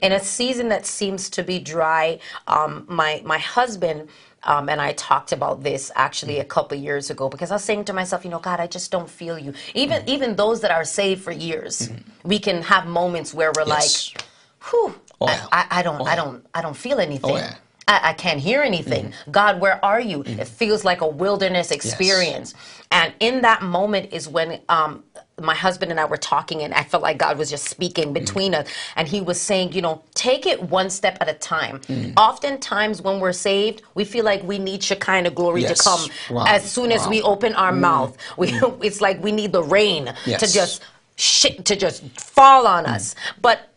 in 0.02 0.12
a 0.13 0.20
season 0.20 0.70
that 0.70 0.86
seems 0.86 1.30
to 1.32 1.44
be 1.44 1.60
dry 1.60 2.20
um, 2.48 2.86
my 2.89 3.22
my 3.26 3.39
husband 3.39 4.10
um, 4.44 4.70
and 4.70 4.82
I 4.82 4.94
talked 4.94 5.32
about 5.34 5.63
this 5.63 5.91
actually 5.96 6.39
a 6.39 6.46
couple 6.46 6.78
years 6.78 7.10
ago 7.12 7.30
because 7.30 7.52
I 7.52 7.56
was 7.56 7.63
saying 7.65 7.86
to 7.86 7.94
myself, 7.94 8.24
you 8.26 8.32
know, 8.32 8.39
God, 8.39 8.60
I 8.62 8.68
just 8.68 8.91
don't 8.91 9.10
feel 9.10 9.38
you. 9.39 9.54
Even 9.76 10.00
Mm-hmm. 10.00 10.10
even 10.10 10.36
those 10.38 10.62
that 10.62 10.72
are 10.72 10.86
saved 10.86 11.24
for 11.24 11.32
years, 11.34 11.91
we 12.24 12.39
can 12.39 12.62
have 12.63 12.88
moments 12.88 13.34
where 13.34 13.52
we're 13.54 13.65
Yes. 13.65 14.13
like, 14.13 14.24
whew, 14.70 14.96
Oh, 15.22 15.28
yeah. 15.28 15.48
I, 15.52 15.68
I 15.80 15.84
don't, 15.84 16.02
Oh, 16.02 16.06
I 16.08 16.15
don't, 16.15 16.46
I 16.56 16.62
don't 16.62 16.78
feel 16.78 17.00
anything. 17.00 17.36
Oh, 17.36 17.38
yeah. 17.38 17.56
Mm-hmm. 17.88 18.06
I, 18.06 18.10
I 18.10 18.13
can't 18.13 18.39
hear 18.39 18.62
anything. 18.62 19.13
God, 19.32 19.60
where 19.62 19.84
are 19.84 20.00
you? 20.00 20.24
It 20.26 20.48
feels 20.48 20.84
like 20.84 21.02
a 21.02 21.08
wilderness 21.08 21.71
experience. 21.71 22.54
And 22.91 23.13
in 23.19 23.41
that 23.41 23.62
moment 23.63 24.13
is 24.13 24.28
when 24.28 24.60
um, 24.69 25.04
my 25.41 25.56
husband 25.56 25.91
and 25.91 26.00
I 26.00 26.06
were 26.06 26.17
talking, 26.17 26.62
and 26.62 26.74
I 26.74 26.84
felt 26.84 27.04
like 27.04 27.17
God 27.17 27.38
was 27.38 27.50
just 27.50 27.65
speaking 27.67 28.13
between 28.13 28.54
Mm-hmm. 28.54 28.62
us. 28.67 28.74
And 28.95 29.08
He 29.08 29.21
was 29.21 29.39
saying, 29.39 29.74
you 29.74 29.82
know, 29.82 30.02
take 30.13 30.45
it 30.45 30.62
one 30.63 30.89
step 30.89 31.17
at 31.21 31.28
a 31.30 31.34
time. 31.34 31.80
Mm. 31.82 32.13
Oftentimes, 32.17 33.02
when 33.02 33.19
we're 33.19 33.34
saved, 33.34 33.82
we 33.95 34.06
feel 34.06 34.24
like 34.26 34.43
we 34.43 34.58
need 34.60 34.84
Shekinah 34.84 35.32
glory 35.32 35.62
Yes. 35.63 35.78
to 35.78 35.84
come 35.84 36.10
Wow. 36.36 36.45
as 36.48 36.63
soon 36.69 36.91
as 36.91 37.02
Wow. 37.02 37.08
Mm. 37.08 37.10
we 37.12 37.21
open 37.24 37.54
our 37.56 37.71
mouth. 37.71 38.17
We, 38.38 38.48
it's 38.82 39.02
like 39.02 39.21
we 39.24 39.32
need 39.32 39.52
the 39.52 39.63
rain 39.63 40.06
to 40.06 40.15
Yes. 40.26 40.43
Mm. 40.43 40.54
just 40.54 40.84
shit 41.17 41.65
to 41.65 41.76
just 41.76 42.04
fall 42.19 42.65
on 42.67 42.86
us. 42.86 43.15
But 43.41 43.69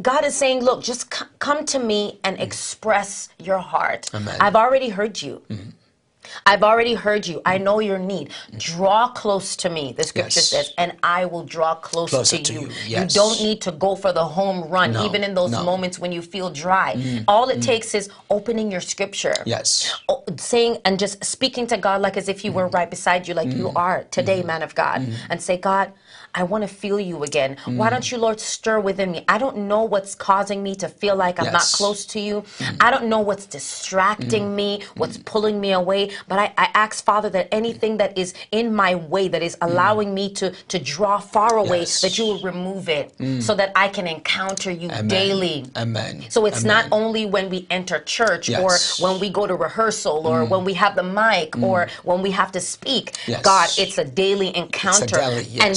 God 0.00 0.24
is 0.24 0.34
saying, 0.34 0.62
look, 0.62 0.82
just 0.82 1.12
c- 1.14 1.24
come 1.38 1.64
to 1.66 1.78
me 1.78 2.18
and 2.24 2.38
mm. 2.38 2.42
express 2.42 3.28
your 3.38 3.58
heart. 3.58 4.10
Amen. 4.14 4.36
I've 4.40 4.56
already 4.56 4.88
heard 4.88 5.20
you. 5.20 5.42
Mm-hmm. 5.50 5.70
I've 6.46 6.62
already 6.62 6.94
heard 6.94 7.26
you. 7.26 7.42
I 7.44 7.58
mm. 7.58 7.62
know 7.64 7.80
your 7.80 7.98
need. 7.98 8.30
Mm. 8.52 8.58
Draw 8.60 9.08
close 9.08 9.56
to 9.56 9.68
me, 9.70 9.92
the 9.96 10.04
scripture 10.04 10.38
Yes. 10.40 10.48
says, 10.48 10.72
and 10.78 10.92
I 11.02 11.24
will 11.26 11.42
draw 11.42 11.74
close 11.74 12.10
Closer 12.10 12.36
to 12.36 12.42
to 12.44 12.52
you. 12.52 12.60
you, 12.60 12.70
yes. 12.86 13.14
don't 13.14 13.40
need 13.40 13.60
to 13.62 13.72
go 13.72 13.96
for 13.96 14.12
the 14.12 14.24
home 14.24 14.68
run, 14.70 14.92
No, 14.92 15.04
even 15.06 15.24
in 15.24 15.34
those 15.34 15.50
no. 15.50 15.58
Mm. 15.58 15.64
moments 15.64 15.98
when 15.98 16.12
you 16.12 16.22
feel 16.22 16.48
dry. 16.50 17.22
All 17.26 17.48
it 17.48 17.60
takes 17.62 17.94
is 17.94 18.10
opening 18.30 18.70
your 18.70 18.80
scripture. 18.80 19.34
Yes. 19.44 19.92
Saying 20.36 20.78
and 20.84 20.98
just 20.98 21.24
speaking 21.24 21.66
to 21.68 21.76
God 21.76 22.00
like 22.00 22.16
as 22.16 22.28
if 22.28 22.40
He 22.40 22.50
were 22.50 22.68
Mm. 22.68 22.74
right 22.74 22.90
beside 22.90 23.26
you, 23.26 23.34
like 23.34 23.50
you 23.52 23.72
are 23.74 24.04
today, 24.10 24.38
mm-hmm. 24.38 24.46
man 24.46 24.62
of 24.62 24.74
God, 24.74 24.98
and 25.30 25.42
say, 25.42 25.56
God, 25.56 25.92
I 26.34 26.44
want 26.44 26.62
to 26.62 26.68
feel 26.68 27.00
you 27.00 27.22
again. 27.24 27.56
Mm. 27.64 27.76
Why 27.76 27.90
don't 27.90 28.10
you, 28.10 28.18
Lord, 28.18 28.38
stir 28.40 28.78
within 28.80 29.10
me? 29.12 29.24
I 29.28 29.38
don't 29.38 29.56
know 29.68 29.82
what's 29.84 30.14
causing 30.14 30.62
me 30.62 30.74
to 30.76 30.88
feel 30.88 31.16
like 31.16 31.38
I'm 31.40 31.46
not 31.46 31.54
Yes. 31.62 31.72
Mm. 31.72 31.76
close 31.76 32.04
to 32.06 32.20
you. 32.20 32.44
I 32.80 32.90
don't 32.90 33.06
know 33.06 33.20
what's 33.20 33.46
distracting 33.46 34.54
me, 34.54 34.82
what's 34.96 35.18
pulling 35.18 35.60
me 35.60 35.72
away. 35.72 36.10
But 36.28 36.38
I, 36.38 36.52
I 36.56 36.68
ask, 36.74 37.04
Father, 37.04 37.30
that 37.30 37.48
anything 37.52 37.96
that 37.98 38.16
is 38.16 38.34
in 38.52 38.74
my 38.74 38.94
way 38.94 39.28
that 39.28 39.42
is 39.42 39.56
allowing 39.60 40.14
me 40.14 40.30
to, 40.34 40.52
to 40.68 40.78
draw 40.78 41.18
far 41.18 41.56
away, 41.56 41.80
Mm. 41.80 41.80
Yes. 41.80 41.98
Mm. 41.98 42.02
that 42.02 42.18
you 42.18 42.24
will 42.26 42.40
remove 42.42 42.88
it 42.88 43.14
so 43.42 43.54
that 43.54 43.72
I 43.74 43.88
can 43.88 44.06
encounter 44.06 44.70
you 44.70 44.88
Amen. 44.90 45.08
daily. 45.08 45.66
Amen. 45.76 46.24
So 46.28 46.46
it's 46.46 46.64
Amen. 46.64 46.76
not 46.76 46.84
only 46.92 47.26
when 47.26 47.48
we 47.50 47.66
enter 47.70 48.00
church 48.00 48.48
Yes. 48.48 48.60
Mm. 48.60 48.64
or 48.64 49.08
when 49.12 49.20
we 49.20 49.30
go 49.30 49.46
to 49.46 49.54
rehearsal 49.54 50.26
or 50.26 50.44
when 50.44 50.64
we 50.64 50.74
have 50.74 50.94
the 50.96 51.02
mic 51.02 51.56
or 51.62 51.88
when 52.04 52.22
we 52.22 52.30
have 52.32 52.52
to 52.52 52.60
speak. 52.60 53.16
Yes. 53.26 53.42
God, 53.42 53.68
it's 53.78 53.98
a 53.98 54.04
daily 54.04 54.54
encounter. 54.56 55.16
daily, 55.16 55.46
And 55.60 55.76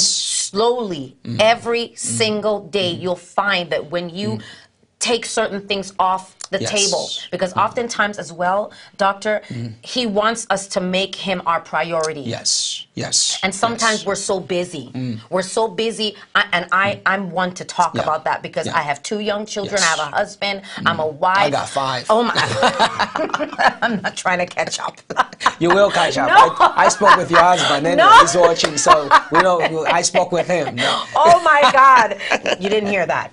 slowly, 0.54 1.18
mm-hmm. 1.24 1.38
every 1.40 1.86
mm-hmm. 1.88 1.96
single 1.96 2.68
day, 2.68 2.94
mm-hmm. 2.94 3.02
you'll 3.02 3.16
find 3.16 3.72
that 3.72 3.90
when 3.90 4.10
you 4.10 4.40
take 5.00 5.26
certain 5.26 5.68
things 5.68 5.94
off 6.00 6.36
the 6.50 6.62
Yes. 6.62 6.72
Table 6.72 7.10
because 7.32 7.52
oftentimes 7.58 8.20
as 8.20 8.32
well 8.32 8.72
doctor 8.98 9.42
he 9.82 10.06
wants 10.06 10.46
us 10.52 10.68
to 10.68 10.80
make 10.80 11.16
him 11.16 11.42
our 11.48 11.60
priority. 11.60 12.22
Yes. 12.22 12.73
Yes. 12.96 13.40
and 13.42 13.54
sometimes 13.56 14.00
yes. 14.00 14.06
we're 14.06 14.16
so 14.16 14.40
busy. 14.40 14.92
Mm. 14.94 15.20
We're 15.32 15.42
so 15.42 15.68
busy, 15.68 16.16
I, 16.36 16.46
and 16.54 16.68
I, 16.72 16.96
mm. 16.96 17.02
I'm 17.08 17.32
one 17.32 17.52
to 17.56 17.66
talk 17.66 17.96
Yeah. 17.96 18.04
about 18.04 18.24
that 18.26 18.44
because 18.44 18.68
Yeah. 18.68 18.78
I 18.78 18.82
have 18.82 19.02
two 19.02 19.20
young 19.20 19.46
children. 19.48 19.80
Yes. 19.82 19.84
I 19.84 20.04
have 20.04 20.14
a 20.14 20.16
husband. 20.16 20.62
Mm. 20.76 20.84
I'm 20.90 21.00
a 21.00 21.08
wife. 21.08 21.38
I 21.38 21.50
got 21.50 21.70
five. 21.70 22.06
Oh 22.10 22.24
my! 22.24 22.34
I'm 23.82 24.02
not 24.02 24.16
trying 24.16 24.40
to 24.40 24.46
catch 24.46 24.80
up. 24.80 25.00
You 25.60 25.70
will 25.70 25.92
catch 25.92 26.18
up. 26.18 26.28
No. 26.30 26.56
I, 26.66 26.86
I 26.86 26.88
spoke 26.90 27.16
with 27.16 27.30
your 27.30 27.40
husband 27.40 27.86
and 27.88 27.98
No. 27.98 28.10
he's 28.20 28.36
watching, 28.36 28.76
so 28.78 29.08
we 29.32 29.40
know. 29.42 29.86
I 29.86 30.02
spoke 30.02 30.32
with 30.32 30.48
him. 30.48 30.76
No. 30.76 31.04
oh 31.16 31.42
my 31.44 31.62
God! 31.72 32.18
You 32.60 32.70
didn't 32.70 32.90
hear 32.90 33.06
that. 33.06 33.32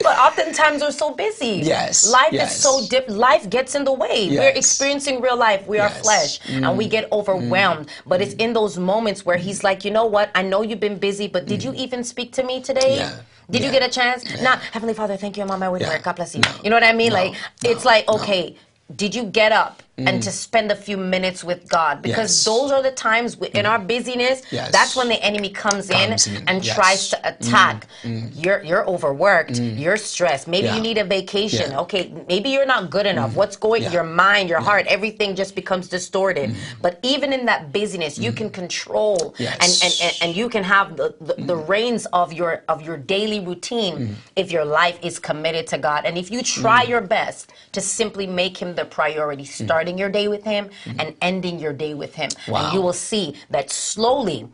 but 0.00 0.18
oftentimes 0.18 0.82
we're 0.82 0.90
so 0.92 1.14
busy. 1.14 1.60
Yes, 1.64 2.10
Life 2.10 2.32
yes. 2.32 2.54
is 2.56 2.62
so 2.62 2.86
dip. 2.88 3.08
Life 3.08 3.48
gets 3.50 3.74
in 3.74 3.84
the 3.84 3.92
way. 3.92 4.28
We're 4.30 4.50
experiencing 4.50 5.20
real 5.20 5.36
life. 5.36 5.66
We 5.66 5.78
are. 5.78 5.88
Mm. 5.88 6.02
flesh, 6.02 6.40
and 6.48 6.76
we 6.78 6.86
get 6.86 7.08
overwhelmed. 7.18 7.88
But 8.06 8.20
it's 8.22 8.34
in 8.34 8.52
those 8.52 8.78
moments 8.78 9.24
where 9.26 9.36
He's 9.36 9.62
like, 9.64 9.84
you 9.84 9.90
know 9.90 10.06
what? 10.06 10.30
I 10.34 10.42
know 10.42 10.62
you've 10.62 10.80
been 10.80 10.98
busy, 10.98 11.28
but 11.28 11.46
did 11.46 11.62
you 11.64 11.72
even 11.74 12.04
speak 12.04 12.32
to 12.38 12.42
me 12.42 12.60
today? 12.60 12.96
Mm. 12.96 12.96
Yeah. 12.98 13.20
Did 13.50 13.62
you 13.64 13.70
get 13.70 13.82
a 13.82 13.88
chance? 13.88 14.20
Not 14.42 14.58
Heavenly 14.74 14.94
Father, 14.94 15.16
thank 15.16 15.36
you. 15.36 15.42
I'm 15.42 15.50
on 15.50 15.58
my 15.58 15.70
way 15.70 15.78
to 15.80 15.86
work. 15.86 16.02
God 16.02 16.16
bless 16.16 16.34
you. 16.34 16.42
No. 16.42 16.50
You 16.62 16.70
know 16.70 16.76
what 16.76 16.82
I 16.84 16.92
mean? 16.92 17.10
No. 17.10 17.14
Like 17.20 17.34
it's 17.64 17.84
No. 17.84 17.90
like 17.90 18.04
No. 18.08 18.14
okay. 18.16 18.56
Did 18.94 19.14
you 19.14 19.24
get 19.24 19.52
up 19.52 19.82
and 19.98 20.20
mm. 20.20 20.22
to 20.22 20.30
spend 20.30 20.70
a 20.72 20.76
few 20.76 20.96
minutes 20.96 21.44
with 21.44 21.68
God? 21.68 22.02
Because 22.02 22.30
Yes. 22.30 22.44
those 22.44 22.70
are 22.72 22.82
the 22.82 22.92
times 22.92 23.34
w- 23.34 23.52
in 23.58 23.64
mm. 23.66 23.70
our 23.70 23.78
busyness. 23.78 24.42
Yes. 24.50 24.70
That's 24.72 24.94
when 24.96 25.08
the 25.08 25.20
enemy 25.22 25.50
comes 25.50 25.90
in 25.90 26.08
Comes 26.10 26.26
in, 26.26 26.44
and 26.48 26.64
yes. 26.64 26.74
tries 26.74 27.08
to 27.10 27.16
mm. 27.16 27.30
attack. 27.32 27.86
You're 28.34 28.62
you're 28.62 28.86
overworked. 28.88 29.58
You're 29.82 29.96
stressed. 29.96 30.46
Maybe 30.48 30.68
Yeah. 30.68 30.76
you 30.76 30.82
need 30.88 30.98
a 30.98 31.04
vacation. 31.04 31.70
Yeah. 31.72 31.80
Okay, 31.84 32.02
maybe 32.28 32.48
you're 32.50 32.66
not 32.76 32.90
good 32.90 33.06
enough. 33.06 33.34
What's 33.40 33.56
going? 33.56 33.82
Yeah. 33.82 33.92
Your 33.96 34.04
mind, 34.24 34.48
your 34.48 34.60
heart, 34.68 34.84
everything 34.96 35.30
just 35.42 35.54
becomes 35.54 35.88
distorted. 35.88 36.48
But 36.80 36.98
even 37.02 37.32
in 37.32 37.46
that 37.46 37.72
busyness, 37.72 38.18
you 38.18 38.32
can 38.32 38.48
control 38.50 39.34
Yes. 39.38 39.56
and, 39.64 39.72
and, 39.86 39.94
and 40.04 40.14
and 40.22 40.30
you 40.40 40.48
can 40.54 40.64
have 40.76 40.96
the, 41.00 41.08
the, 41.28 41.34
the 41.50 41.56
reins 41.72 42.02
of 42.22 42.32
your 42.40 42.52
of 42.72 42.78
your 42.86 42.96
daily 43.14 43.40
routine 43.50 43.96
if 44.42 44.46
your 44.56 44.64
life 44.80 44.98
is 45.08 45.14
committed 45.30 45.64
to 45.72 45.78
God 45.88 46.00
and 46.06 46.14
if 46.22 46.30
you 46.34 46.40
try 46.42 46.82
your 46.92 47.00
best 47.16 47.42
to 47.72 47.80
simply 47.80 48.26
make 48.26 48.54
Him 48.62 48.70
the 48.80 48.84
priority, 48.98 49.44
starting 49.44 49.87
your 49.96 50.10
day 50.10 50.28
with 50.28 50.44
Him 50.44 50.68
mm-hmm. 50.84 51.00
and 51.00 51.16
ending 51.22 51.58
your 51.58 51.72
day 51.72 51.94
with 51.94 52.14
Him, 52.14 52.30
Wow. 52.48 52.64
and 52.64 52.74
you 52.74 52.82
will 52.82 52.92
see 52.92 53.34
that 53.50 53.70
slowly 53.70 54.48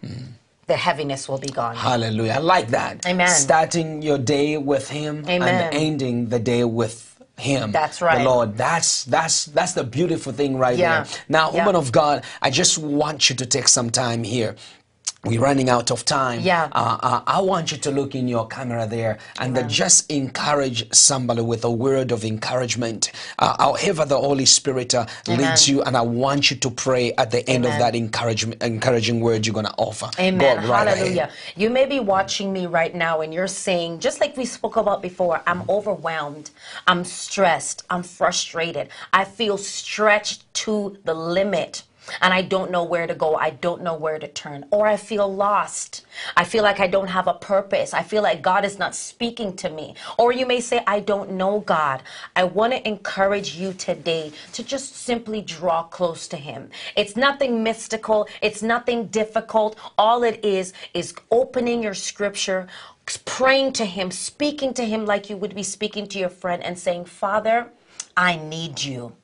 the 0.66 0.76
heaviness 0.76 1.28
will 1.28 1.38
be 1.38 1.48
gone. 1.48 1.76
Hallelujah. 1.76 2.32
I 2.34 2.38
like 2.38 2.68
that. 2.68 3.06
Amen. 3.06 3.28
Starting 3.28 4.02
your 4.02 4.18
day 4.18 4.56
with 4.58 4.88
Him 4.88 5.24
Amen. 5.28 5.42
and 5.42 5.74
ending 5.74 6.28
the 6.28 6.38
day 6.38 6.64
with 6.64 7.10
Him. 7.36 7.72
That's 7.72 8.00
right. 8.00 8.18
The 8.18 8.24
Lord. 8.24 8.56
That's 8.56 9.04
that's 9.04 9.46
that's 9.46 9.72
the 9.72 9.84
beautiful 9.84 10.32
thing 10.32 10.56
right 10.56 10.78
Yeah. 10.78 11.02
there. 11.02 11.12
Now, 11.28 11.50
Yeah. 11.50 11.58
woman 11.64 11.76
of 11.76 11.90
God, 11.90 12.24
I 12.40 12.50
just 12.50 12.78
want 12.78 13.28
you 13.28 13.36
to 13.36 13.46
take 13.46 13.68
some 13.68 13.90
time 13.90 14.22
here. 14.24 14.54
We're 15.24 15.40
running 15.40 15.68
out 15.70 15.90
of 15.90 16.04
time. 16.04 16.40
Yeah. 16.40 16.68
Uh, 16.72 16.98
uh, 17.02 17.22
I 17.26 17.40
want 17.40 17.72
you 17.72 17.78
to 17.78 17.90
look 17.90 18.14
in 18.14 18.28
your 18.28 18.46
camera 18.46 18.86
there 18.86 19.18
and 19.38 19.56
uh, 19.56 19.62
just 19.68 20.10
encourage 20.10 20.92
somebody 20.94 21.40
with 21.42 21.64
a 21.64 21.70
word 21.70 22.12
of 22.12 22.24
encouragement. 22.24 23.10
Uh, 23.38 23.56
however, 23.58 24.04
the 24.04 24.18
Holy 24.18 24.44
Spirit 24.44 24.94
uh, 24.94 25.06
leads 25.26 25.68
you, 25.68 25.82
and 25.82 25.96
I 25.96 26.02
want 26.02 26.50
you 26.50 26.56
to 26.58 26.70
pray 26.70 27.12
at 27.14 27.30
the 27.30 27.48
end 27.48 27.64
of 27.64 27.72
that 27.72 27.94
encouragement, 27.94 28.62
encouraging 28.62 29.20
word 29.20 29.46
you're 29.46 29.54
going 29.54 29.66
to 29.66 29.74
offer. 29.78 30.10
Amen. 30.18 30.62
Go 30.62 30.68
right 30.68 30.86
ahead. 30.86 30.98
Hallelujah. 30.98 31.30
You 31.56 31.70
may 31.70 31.86
be 31.86 32.00
watching 32.00 32.52
me 32.52 32.66
right 32.66 32.94
now 32.94 33.20
and 33.22 33.32
you're 33.32 33.46
saying, 33.46 34.00
just 34.00 34.20
like 34.20 34.36
we 34.36 34.44
spoke 34.44 34.76
about 34.76 35.02
before, 35.02 35.42
I'm 35.46 35.62
overwhelmed. 35.68 36.50
I'm 36.86 37.04
stressed. 37.04 37.84
I'm 37.90 38.02
frustrated. 38.02 38.88
I 39.12 39.24
feel 39.24 39.56
stretched 39.58 40.52
to 40.54 40.98
the 41.04 41.14
limit. 41.14 41.82
And 42.20 42.34
I 42.34 42.42
don't 42.42 42.70
know 42.70 42.84
where 42.84 43.06
to 43.06 43.14
go. 43.14 43.36
I 43.36 43.50
don't 43.50 43.82
know 43.82 43.94
where 43.94 44.18
to 44.18 44.28
turn. 44.28 44.66
Or 44.70 44.86
I 44.86 44.96
feel 44.96 45.32
lost. 45.32 46.04
I 46.36 46.44
feel 46.44 46.62
like 46.62 46.80
I 46.80 46.86
don't 46.86 47.08
have 47.08 47.26
a 47.26 47.34
purpose. 47.34 47.94
I 47.94 48.02
feel 48.02 48.22
like 48.22 48.42
God 48.42 48.64
is 48.64 48.78
not 48.78 48.94
speaking 48.94 49.56
to 49.56 49.70
me. 49.70 49.94
Or 50.18 50.32
you 50.32 50.46
may 50.46 50.60
say, 50.60 50.82
I 50.86 51.00
don't 51.00 51.32
know 51.32 51.60
God. 51.60 52.02
I 52.36 52.44
want 52.44 52.72
to 52.72 52.86
encourage 52.86 53.56
you 53.56 53.72
today 53.72 54.32
to 54.52 54.62
just 54.62 54.96
simply 54.96 55.40
draw 55.42 55.84
close 55.84 56.28
to 56.28 56.36
Him. 56.36 56.70
It's 56.96 57.16
nothing 57.16 57.62
mystical, 57.62 58.28
it's 58.42 58.62
nothing 58.62 59.06
difficult. 59.06 59.76
All 59.98 60.22
it 60.22 60.44
is 60.44 60.72
is 60.92 61.14
opening 61.30 61.82
your 61.82 61.94
scripture, 61.94 62.66
praying 63.24 63.72
to 63.74 63.84
Him, 63.84 64.10
speaking 64.10 64.74
to 64.74 64.84
Him 64.84 65.06
like 65.06 65.30
you 65.30 65.36
would 65.36 65.54
be 65.54 65.62
speaking 65.62 66.06
to 66.08 66.18
your 66.18 66.28
friend, 66.28 66.62
and 66.62 66.78
saying, 66.78 67.06
Father, 67.06 67.70
I 68.16 68.36
need 68.36 68.82
you. 68.82 69.16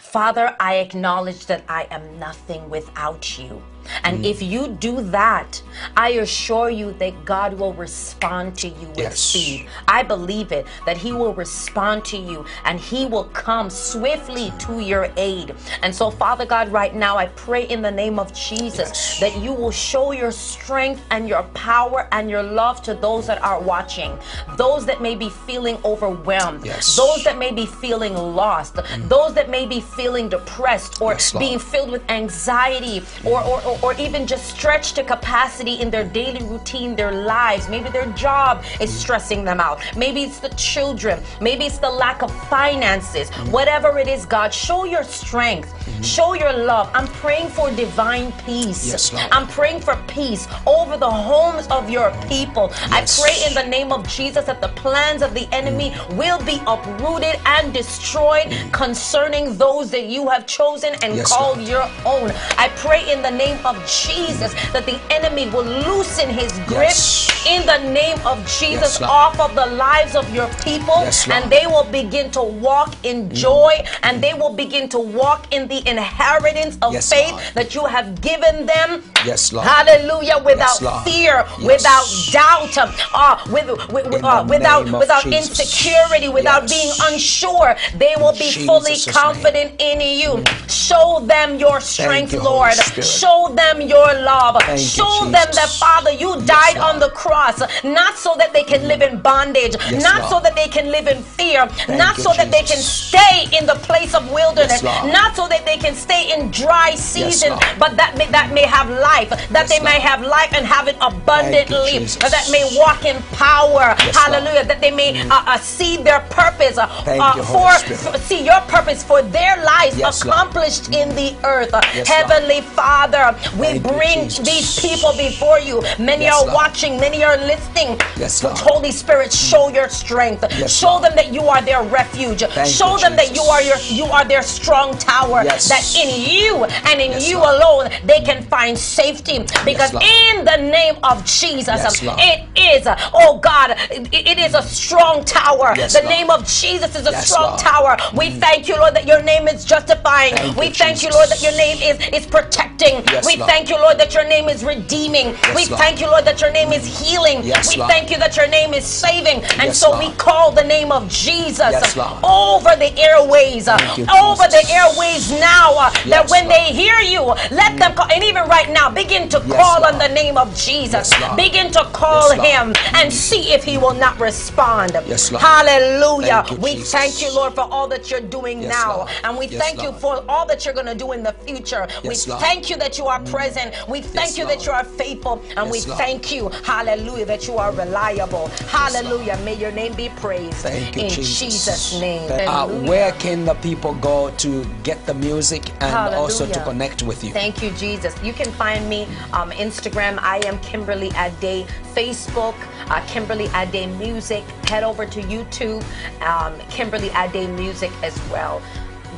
Father, 0.00 0.56
I 0.60 0.76
acknowledge 0.76 1.46
that 1.46 1.62
I 1.68 1.86
am 1.90 2.18
nothing 2.18 2.68
without 2.70 3.38
you. 3.38 3.62
And 4.04 4.24
Mm. 4.24 4.30
if 4.30 4.42
you 4.42 4.68
do 4.68 5.00
that, 5.10 5.60
I 5.96 6.10
assure 6.10 6.70
you 6.70 6.94
that 6.98 7.24
God 7.24 7.54
will 7.58 7.72
respond 7.74 8.56
to 8.58 8.68
you 8.68 8.88
with 8.88 8.98
Yes. 8.98 9.18
speed. 9.20 9.66
I 9.88 10.02
believe 10.02 10.52
it, 10.52 10.66
that 10.86 10.96
He 10.96 11.12
will 11.12 11.34
respond 11.34 12.04
to 12.06 12.16
you 12.16 12.44
and 12.64 12.78
He 12.80 13.06
will 13.06 13.24
come 13.32 13.70
swiftly 13.70 14.52
to 14.60 14.80
your 14.80 15.08
aid. 15.16 15.54
And 15.82 15.94
so, 15.94 16.10
Father 16.10 16.44
God, 16.46 16.68
right 16.72 16.94
now, 16.94 17.16
I 17.18 17.26
pray 17.26 17.64
in 17.64 17.82
the 17.82 17.90
name 17.90 18.18
of 18.18 18.32
Jesus 18.32 18.88
Yes. 18.88 19.20
that 19.20 19.36
you 19.38 19.52
will 19.52 19.70
show 19.70 20.12
your 20.12 20.30
strength 20.32 21.02
and 21.10 21.28
your 21.28 21.42
power 21.54 22.08
and 22.12 22.30
your 22.30 22.42
love 22.42 22.82
to 22.82 22.94
those 22.94 23.26
that 23.26 23.42
are 23.42 23.60
watching, 23.60 24.18
those 24.56 24.86
that 24.86 25.00
may 25.00 25.14
be 25.14 25.28
feeling 25.46 25.78
overwhelmed, 25.84 26.64
Yes. 26.64 26.96
those 26.96 27.24
that 27.24 27.36
may 27.38 27.50
be 27.52 27.66
feeling 27.66 28.14
lost, 28.16 28.76
those 29.08 29.34
that 29.34 29.48
may 29.50 29.66
be 29.66 29.80
feeling 29.80 30.28
depressed 30.28 31.00
or 31.00 31.16
being 31.38 31.58
filled 31.58 31.90
with 31.90 32.02
anxiety 32.10 33.02
or, 33.24 33.40
or, 33.42 33.60
or, 33.62 33.75
or 33.82 33.94
even 33.94 34.26
just 34.26 34.46
stretch 34.46 34.92
to 34.94 35.02
capacity 35.04 35.80
in 35.80 35.90
their 35.90 36.04
daily 36.04 36.44
routine, 36.46 36.96
their 36.96 37.12
lives. 37.12 37.68
Maybe 37.68 37.88
their 37.90 38.06
job 38.12 38.64
is 38.80 38.90
mm. 38.90 38.94
stressing 38.94 39.44
them 39.44 39.60
out. 39.60 39.80
Maybe 39.96 40.22
it's 40.22 40.38
the 40.40 40.50
children. 40.50 41.22
Maybe 41.40 41.64
it's 41.66 41.78
the 41.78 41.90
lack 41.90 42.22
of 42.22 42.30
finances. 42.48 43.30
Mm. 43.30 43.50
Whatever 43.50 43.98
it 43.98 44.08
is, 44.08 44.26
God, 44.26 44.52
show 44.52 44.84
your 44.84 45.04
strength. 45.04 45.72
Mm-hmm. 45.74 46.02
Show 46.02 46.34
your 46.34 46.52
love. 46.52 46.90
I'm 46.94 47.06
praying 47.08 47.48
for 47.48 47.70
divine 47.70 48.32
peace. 48.44 48.86
Yes, 48.88 49.12
Lord. 49.12 49.28
I'm 49.32 49.46
praying 49.48 49.80
for 49.80 49.96
peace 50.08 50.48
over 50.66 50.96
the 50.96 51.10
homes 51.10 51.66
of 51.68 51.90
your 51.90 52.10
people. 52.28 52.68
Yes. 52.70 53.18
I 53.18 53.22
pray 53.22 53.46
in 53.46 53.54
the 53.54 53.68
name 53.68 53.92
of 53.92 54.06
Jesus 54.08 54.44
that 54.46 54.60
the 54.60 54.68
plans 54.68 55.22
of 55.22 55.34
the 55.34 55.48
enemy 55.52 55.90
mm. 55.90 56.16
will 56.16 56.42
be 56.44 56.60
uprooted 56.66 57.40
and 57.46 57.72
destroyed 57.72 58.54
concerning 58.72 59.56
those 59.56 59.90
that 59.90 60.06
you 60.06 60.28
have 60.28 60.46
chosen 60.46 60.94
and 61.02 61.16
Yes, 61.16 61.32
called 61.32 61.58
Lord. 61.58 61.68
your 61.68 61.82
own. 62.04 62.30
I 62.58 62.68
pray 62.76 63.10
in 63.12 63.22
the 63.22 63.30
name 63.30 63.58
of 63.66 63.76
Jesus 63.86 64.54
that 64.72 64.86
the 64.86 64.98
enemy 65.10 65.48
will 65.50 65.64
loosen 65.64 66.28
his 66.30 66.52
grip 66.66 66.76
Yes. 66.96 67.28
in 67.46 67.66
the 67.66 67.78
name 67.90 68.18
of 68.26 68.38
Jesus 68.46 69.00
Yes, 69.00 69.02
off 69.02 69.38
of 69.40 69.54
the 69.54 69.66
lives 69.66 70.14
of 70.14 70.32
your 70.34 70.48
people 70.62 71.00
Yes, 71.02 71.28
and 71.28 71.50
they 71.50 71.66
will 71.66 71.84
begin 71.84 72.30
to 72.32 72.42
walk 72.42 72.94
in 73.02 73.28
joy 73.34 73.72
and 74.02 74.22
they 74.22 74.34
will 74.34 74.52
begin 74.54 74.88
to 74.90 74.98
walk 74.98 75.52
in 75.52 75.66
the 75.68 75.82
inheritance 75.88 76.78
of 76.82 76.92
faith 77.04 77.32
Lord. 77.32 77.42
that 77.54 77.74
you 77.74 77.84
have 77.86 78.20
given 78.20 78.66
them. 78.66 79.02
Yes, 79.24 79.52
Lord. 79.52 79.66
Hallelujah. 79.66 80.38
Without 80.44 80.78
fear, 81.04 81.44
without 81.64 82.06
doubt, 82.30 82.76
uh, 83.12 83.38
with, 83.50 83.66
with, 83.90 84.06
In 84.14 84.24
uh, 84.24 84.44
without 84.44 84.84
without 84.92 85.22
Jesus. 85.24 85.58
insecurity, 85.58 86.28
without 86.28 86.68
being 86.68 86.92
unsure. 87.10 87.74
They 87.96 88.14
will 88.16 88.32
be 88.32 88.50
Jesus' 88.50 88.66
fully 88.66 88.92
name. 88.96 89.12
confident 89.12 89.72
in 89.80 90.00
you. 90.00 90.42
Show 90.68 91.20
them 91.26 91.58
your 91.58 91.80
strength, 91.80 92.32
you, 92.32 92.42
Lord. 92.42 92.74
Show 93.02 93.52
them 93.56 93.80
your 93.80 94.12
love. 94.22 94.56
Thank 94.62 94.80
you, 94.80 94.86
Show 94.86 95.24
them 95.24 95.32
that 95.32 95.68
Father, 95.80 96.12
you 96.12 96.40
died 96.42 96.76
Lord. 96.76 96.94
on 96.94 97.00
the 97.00 97.10
cross, 97.10 97.60
not 97.84 98.16
so 98.16 98.34
that 98.38 98.52
they 98.52 98.62
can 98.62 98.86
live 98.86 99.02
in 99.02 99.20
bondage, 99.20 99.74
Yes, 99.90 100.02
not 100.02 100.18
Lord. 100.20 100.30
so 100.30 100.40
that 100.40 100.54
they 100.54 100.68
can 100.68 100.90
live 100.90 101.06
in 101.08 101.22
fear, 101.22 101.66
not 101.88 102.16
you, 102.18 102.24
so 102.24 102.32
that 102.34 102.50
they 102.50 102.62
can 102.62 102.78
stay 102.78 103.48
in 103.58 103.66
the 103.66 103.74
place 103.88 104.14
of 104.14 104.30
wilderness, 104.30 104.82
Yes, 104.82 105.12
not 105.12 105.34
so 105.36 105.48
that 105.48 105.64
they 105.64 105.76
can 105.78 105.94
stay 105.94 106.32
in 106.34 106.50
dry 106.50 106.94
seasons, 106.94 107.50
Lord. 107.58 107.78
but 107.78 107.96
that 107.96 108.16
may, 108.16 108.26
that 108.30 108.52
may 108.52 108.62
have 108.66 108.88
life, 108.90 109.30
that 109.30 109.66
Yes, 109.66 109.68
they 109.70 109.80
may 109.80 109.98
have 110.00 110.22
life 110.22 110.52
and 110.54 110.66
have 110.66 110.88
it 110.88 110.96
abundantly, 111.00 111.98
Jesus. 112.00 112.16
that 112.18 112.48
may 112.50 112.64
walk 112.78 113.04
in 113.04 113.20
power, 113.32 113.94
Yes, 113.98 114.16
hallelujah, 114.16 114.64
that 114.64 114.80
they 114.80 114.90
may 114.90 115.18
uh, 115.28 115.42
uh, 115.46 115.58
see 115.58 115.96
their 115.96 116.20
purpose 116.30 116.78
uh, 116.78 116.86
uh, 117.06 117.32
you, 117.36 117.42
for, 117.44 117.70
Spirit. 117.78 118.20
see 118.22 118.44
your 118.44 118.60
purpose 118.62 119.02
for 119.02 119.22
their 119.22 119.56
lives 119.64 119.96
Yes, 119.98 120.22
accomplished 120.22 120.92
in 120.94 121.08
the 121.14 121.34
earth. 121.44 121.70
Yes. 121.94 122.08
Heavenly 122.08 122.60
Father, 122.60 123.34
we 123.54 123.66
Thank 123.66 123.82
bring 123.82 124.24
Jesus. 124.24 124.46
these 124.46 124.80
people 124.80 125.12
before 125.16 125.60
you. 125.60 125.82
Many 125.98 126.24
Yes, 126.24 126.34
are 126.34 126.46
Lord. 126.46 126.54
watching, 126.54 127.00
many 127.00 127.22
are 127.24 127.36
listening. 127.38 128.00
Yes, 128.16 128.42
Lord. 128.42 128.58
Holy 128.58 128.92
Spirit, 128.92 129.30
mm. 129.30 129.50
show 129.50 129.68
your 129.68 129.88
strength. 129.88 130.44
Yes, 130.58 130.72
show 130.72 130.98
Lord. 130.98 131.04
them 131.04 131.16
that 131.16 131.32
you 131.32 131.42
are 131.42 131.62
their 131.62 131.82
refuge. 131.82 132.42
Thank 132.42 132.68
show 132.68 132.94
you, 132.94 133.00
them 133.00 133.16
that 133.16 133.34
you 133.34 133.42
are 133.42 133.62
your 133.62 133.78
you 133.78 134.06
are 134.06 134.24
their 134.24 134.42
strong 134.42 134.96
tower. 134.98 135.42
Yes. 135.44 135.68
That 135.68 135.84
in 135.96 136.10
you 136.30 136.64
and 136.64 137.00
in 137.00 137.20
you 137.20 137.38
alone 137.38 137.90
they 138.04 138.20
can 138.20 138.42
find 138.42 138.76
safety 138.76 139.38
because 139.64 139.92
in 139.94 140.44
the 140.44 140.56
name 140.56 140.96
of 141.02 141.24
Jesus, 141.24 141.80
it 142.02 142.40
is, 142.56 142.86
oh 143.12 143.38
God, 143.42 143.76
it, 143.90 144.08
it 144.12 144.38
is 144.38 144.54
a 144.54 144.62
strong 144.62 145.24
tower. 145.24 145.74
The 145.74 146.04
name 146.08 146.30
of 146.30 146.46
Jesus 146.46 146.94
is 146.96 147.06
a 147.06 147.12
strong 147.12 147.58
tower. 147.58 147.96
We 148.14 148.30
mm. 148.30 148.40
thank 148.40 148.68
you, 148.68 148.76
Lord, 148.76 148.94
that 148.94 149.06
your 149.06 149.22
name 149.22 149.48
is 149.48 149.64
justifying. 149.64 150.34
Thank 150.34 150.56
we 150.56 150.66
you, 150.66 150.72
thank 150.74 151.02
you, 151.02 151.10
Lord, 151.10 151.28
that 151.28 151.42
your 151.42 151.52
name 151.52 151.78
is, 151.82 151.98
is 152.12 152.26
protecting. 152.26 153.02
Yes, 153.26 153.34
we 153.36 153.40
Lord. 153.40 153.50
thank 153.50 153.68
you, 153.70 153.76
Lord, 153.78 153.98
that 153.98 154.14
your 154.14 154.26
name 154.28 154.48
is 154.48 154.64
redeeming. 154.64 155.28
we 155.54 155.66
Lord. 155.66 155.80
thank 155.80 156.00
you, 156.00 156.06
Lord, 156.10 156.24
that 156.24 156.40
your 156.40 156.52
name 156.52 156.72
is 156.72 156.84
healing. 157.00 157.42
Yes, 157.44 157.70
we 157.70 157.76
Lord. 157.78 157.90
thank 157.90 158.10
you 158.10 158.18
that 158.18 158.36
your 158.36 158.48
name 158.48 158.74
is 158.74 158.84
saving. 158.86 159.42
And 159.60 159.68
Yes, 159.74 159.78
so 159.78 159.98
we 159.98 160.12
call 160.14 160.52
the 160.52 160.64
name 160.64 160.92
of 160.92 161.08
Jesus 161.08 161.72
Yes, 161.72 161.96
over 162.24 162.76
the 162.76 162.92
airways, 162.98 163.68
you, 163.98 164.06
over 164.06 164.46
the 164.48 164.64
airways 164.70 165.30
now, 165.32 165.74
uh, 165.78 165.90
that 166.10 166.28
when 166.30 166.46
Lord. 166.48 166.56
they 166.56 166.72
hear 166.72 166.98
you, 167.00 167.22
let 167.50 167.78
them 167.78 167.94
call, 167.94 168.10
and 168.12 168.22
even 168.24 168.44
right 168.48 168.70
now, 168.70 168.90
begin 168.90 169.28
to 169.30 169.42
Yes, 169.46 169.56
call 169.56 169.84
on 169.84 169.98
the 169.98 170.08
name 170.08 170.38
of 170.38 170.54
Jesus. 170.56 171.12
Yes, 171.12 171.36
begin 171.36 171.70
to 171.72 171.84
call 171.92 172.34
Yes, 172.34 172.46
him 172.46 172.74
and 172.94 173.12
see 173.12 173.52
if 173.52 173.64
he 173.64 173.78
will 173.78 173.94
not 173.94 174.18
respond. 174.20 174.92
Yes, 175.06 175.30
Lord. 175.32 175.42
Hallelujah. 175.42 176.42
Thank 176.46 176.50
you, 176.52 176.56
we 176.58 176.74
Jesus. 176.76 176.92
thank 176.92 177.22
you, 177.22 177.34
Lord, 177.34 177.54
for 177.54 177.62
all 177.70 177.88
that 177.88 178.10
you're 178.10 178.20
doing 178.20 178.62
Yes, 178.62 178.72
now. 178.72 178.96
Lord. 178.98 179.08
And 179.24 179.38
we 179.38 179.46
Yes, 179.46 179.60
thank 179.62 179.82
you 179.82 179.92
for 179.92 180.24
all 180.28 180.46
that 180.46 180.64
you're 180.64 180.74
going 180.74 180.86
to 180.86 180.94
do 180.94 181.12
in 181.12 181.22
the 181.22 181.32
future. 181.46 181.86
we 182.02 182.10
Lord. 182.26 182.40
thank 182.40 182.70
you 182.70 182.76
that 182.78 182.98
you 182.98 183.06
are 183.06 183.15
present. 183.20 183.74
We 183.88 184.00
thank 184.00 184.28
Yes, 184.30 184.38
you 184.38 184.44
Lord. 184.44 184.58
that 184.58 184.66
you 184.66 184.72
are 184.72 184.84
faithful. 184.84 185.42
And 185.56 185.70
we 185.70 185.80
Lord. 185.82 185.98
thank 185.98 186.32
you, 186.32 186.48
hallelujah, 186.64 187.26
that 187.26 187.46
you 187.46 187.56
are 187.58 187.72
reliable. 187.72 188.48
Hallelujah. 188.68 189.38
May 189.44 189.54
your 189.54 189.72
name 189.72 189.94
be 189.94 190.08
praised. 190.16 190.58
Thank 190.58 190.96
you, 190.96 191.02
in 191.02 191.10
Jesus. 191.10 191.40
Jesus' 191.40 192.00
name. 192.00 192.30
Uh, 192.30 192.66
where 192.86 193.12
can 193.12 193.44
the 193.44 193.54
people 193.54 193.94
go 193.94 194.30
to 194.38 194.64
get 194.82 195.04
the 195.06 195.14
music 195.14 195.70
and 195.82 196.14
also 196.14 196.46
to 196.46 196.62
connect 196.64 197.02
with 197.02 197.22
you? 197.24 197.32
Thank 197.32 197.62
you, 197.62 197.70
Jesus. 197.72 198.14
You 198.22 198.32
can 198.32 198.50
find 198.52 198.88
me 198.88 199.04
um, 199.32 199.50
Instagram. 199.52 200.18
I 200.20 200.38
am 200.46 200.58
Kimberly 200.60 201.10
Ade. 201.16 201.66
Facebook, 201.96 202.54
uh, 202.90 203.00
Kimberly 203.06 203.48
Ade 203.54 203.88
Music. 203.98 204.44
Head 204.68 204.84
over 204.84 205.06
to 205.06 205.22
YouTube, 205.22 205.82
um, 206.20 206.58
Kimberly 206.68 207.10
Ade 207.16 207.48
Music 207.50 207.90
as 208.02 208.14
well. 208.30 208.60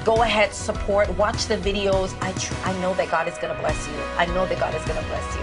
Go 0.09 0.23
ahead, 0.23 0.55
support, 0.55 1.15
watch 1.19 1.49
the 1.49 1.59
videos. 1.59 2.17
I 2.23 2.33
I 2.65 2.73
know 2.81 2.95
that 2.95 3.11
God 3.11 3.29
is 3.29 3.37
gonna 3.37 3.61
bless 3.61 3.87
you. 3.87 3.95
I 4.17 4.25
know 4.33 4.47
that 4.47 4.59
God 4.59 4.75
is 4.75 4.83
gonna 4.87 5.07
bless 5.07 5.37
you. 5.37 5.43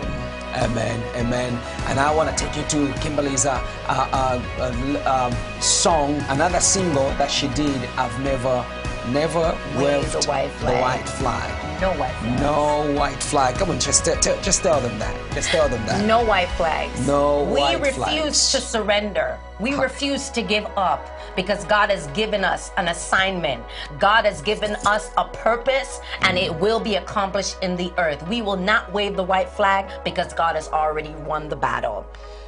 Amen, 0.55 1.03
amen. 1.15 1.53
And 1.85 1.99
I 1.99 2.11
want 2.11 2.35
to 2.35 2.35
take 2.35 2.57
you 2.57 2.63
to 2.63 2.91
Kimberly's 2.99 3.45
uh, 3.45 3.61
uh, 3.87 4.09
uh, 4.11 4.41
uh, 4.57 5.27
um, 5.29 5.61
song, 5.61 6.15
another 6.29 6.59
single 6.59 7.09
that 7.19 7.29
she 7.29 7.47
did. 7.49 7.77
I've 7.95 8.19
never, 8.21 8.65
never 9.11 9.57
Waved 9.75 9.81
waved 9.81 10.11
the 10.13 10.27
white 10.27 10.51
flag. 10.51 10.81
white 10.81 11.09
flag. 11.09 11.81
No 11.81 11.91
white 11.93 12.13
flags. 12.15 12.41
No 12.41 12.93
white 12.93 13.23
flag. 13.23 13.55
Come 13.55 13.71
on, 13.71 13.79
just 13.79 14.05
just 14.05 14.63
tell 14.63 14.79
them 14.81 14.97
that. 14.99 15.33
Just 15.33 15.49
tell 15.49 15.67
them 15.67 15.85
that. 15.85 16.05
No 16.05 16.23
white 16.23 16.49
flags. 16.49 17.05
No 17.05 17.43
we 17.43 17.59
white 17.59 17.81
refuse 17.81 18.51
to 18.51 18.61
surrender. 18.61 19.37
We 19.59 19.73
refuse 19.73 20.29
to 20.31 20.41
give 20.41 20.65
up 20.77 21.07
because 21.35 21.65
God 21.65 21.89
has 21.89 22.07
given 22.07 22.43
us 22.43 22.71
an 22.77 22.87
assignment. 22.87 23.63
God 23.99 24.25
has 24.25 24.41
given 24.41 24.75
us 24.85 25.11
a 25.17 25.25
purpose 25.25 25.99
and 26.21 26.37
it 26.37 26.53
will 26.53 26.79
be 26.79 26.95
accomplished 26.95 27.57
in 27.61 27.75
the 27.75 27.93
earth. 27.97 28.25
We 28.27 28.41
will 28.41 28.57
not 28.57 28.91
wave 28.93 29.15
the 29.15 29.23
white 29.23 29.49
flag 29.49 30.03
because 30.03 30.33
God 30.33 30.55
has 30.55 30.69
already 30.69 31.11
won 31.27 31.49
the 31.49 31.55
battle. 31.55 32.05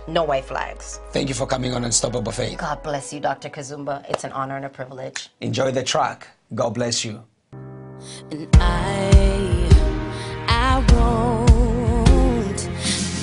No 0.07 0.23
white 0.23 0.45
flags. 0.45 1.01
Thank 1.11 1.27
you 1.27 1.35
for 1.35 1.45
coming 1.45 1.73
on 1.73 1.83
Unstoppable 1.83 2.31
Faith. 2.31 2.57
God 2.57 2.81
bless 2.81 3.11
you, 3.11 3.19
Dr. 3.19 3.49
Kazumba. 3.49 4.09
It's 4.09 4.23
an 4.23 4.31
honor 4.31 4.55
and 4.55 4.65
a 4.65 4.69
privilege. 4.69 5.29
Enjoy 5.41 5.69
the 5.71 5.83
track. 5.83 6.27
God 6.53 6.73
bless 6.73 7.03
you. 7.03 7.23
And 8.31 8.47
I, 8.53 9.69
I 10.47 10.83
won't 10.93 12.69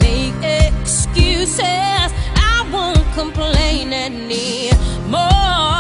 make 0.00 0.34
excuses. 0.68 1.60
I 1.60 2.68
won't 2.72 3.04
complain 3.14 3.92
anymore. 3.92 5.73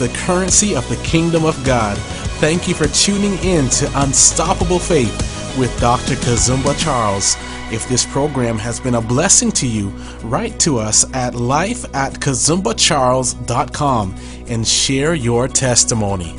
The 0.00 0.08
currency 0.24 0.74
of 0.74 0.88
the 0.88 0.96
kingdom 1.04 1.44
of 1.44 1.62
God. 1.62 1.98
Thank 2.40 2.66
you 2.66 2.74
for 2.74 2.88
tuning 2.88 3.34
in 3.44 3.68
to 3.68 4.02
Unstoppable 4.02 4.78
Faith 4.78 5.14
with 5.58 5.78
Dr. 5.78 6.14
Kazumba 6.14 6.74
Charles. 6.78 7.36
If 7.70 7.86
this 7.86 8.06
program 8.06 8.56
has 8.56 8.80
been 8.80 8.94
a 8.94 9.02
blessing 9.02 9.52
to 9.52 9.66
you, 9.66 9.90
write 10.22 10.58
to 10.60 10.78
us 10.78 11.04
at 11.12 11.34
life 11.34 11.84
at 11.94 12.14
kazumbacharles.com 12.14 14.16
and 14.48 14.66
share 14.66 15.12
your 15.12 15.48
testimony. 15.48 16.34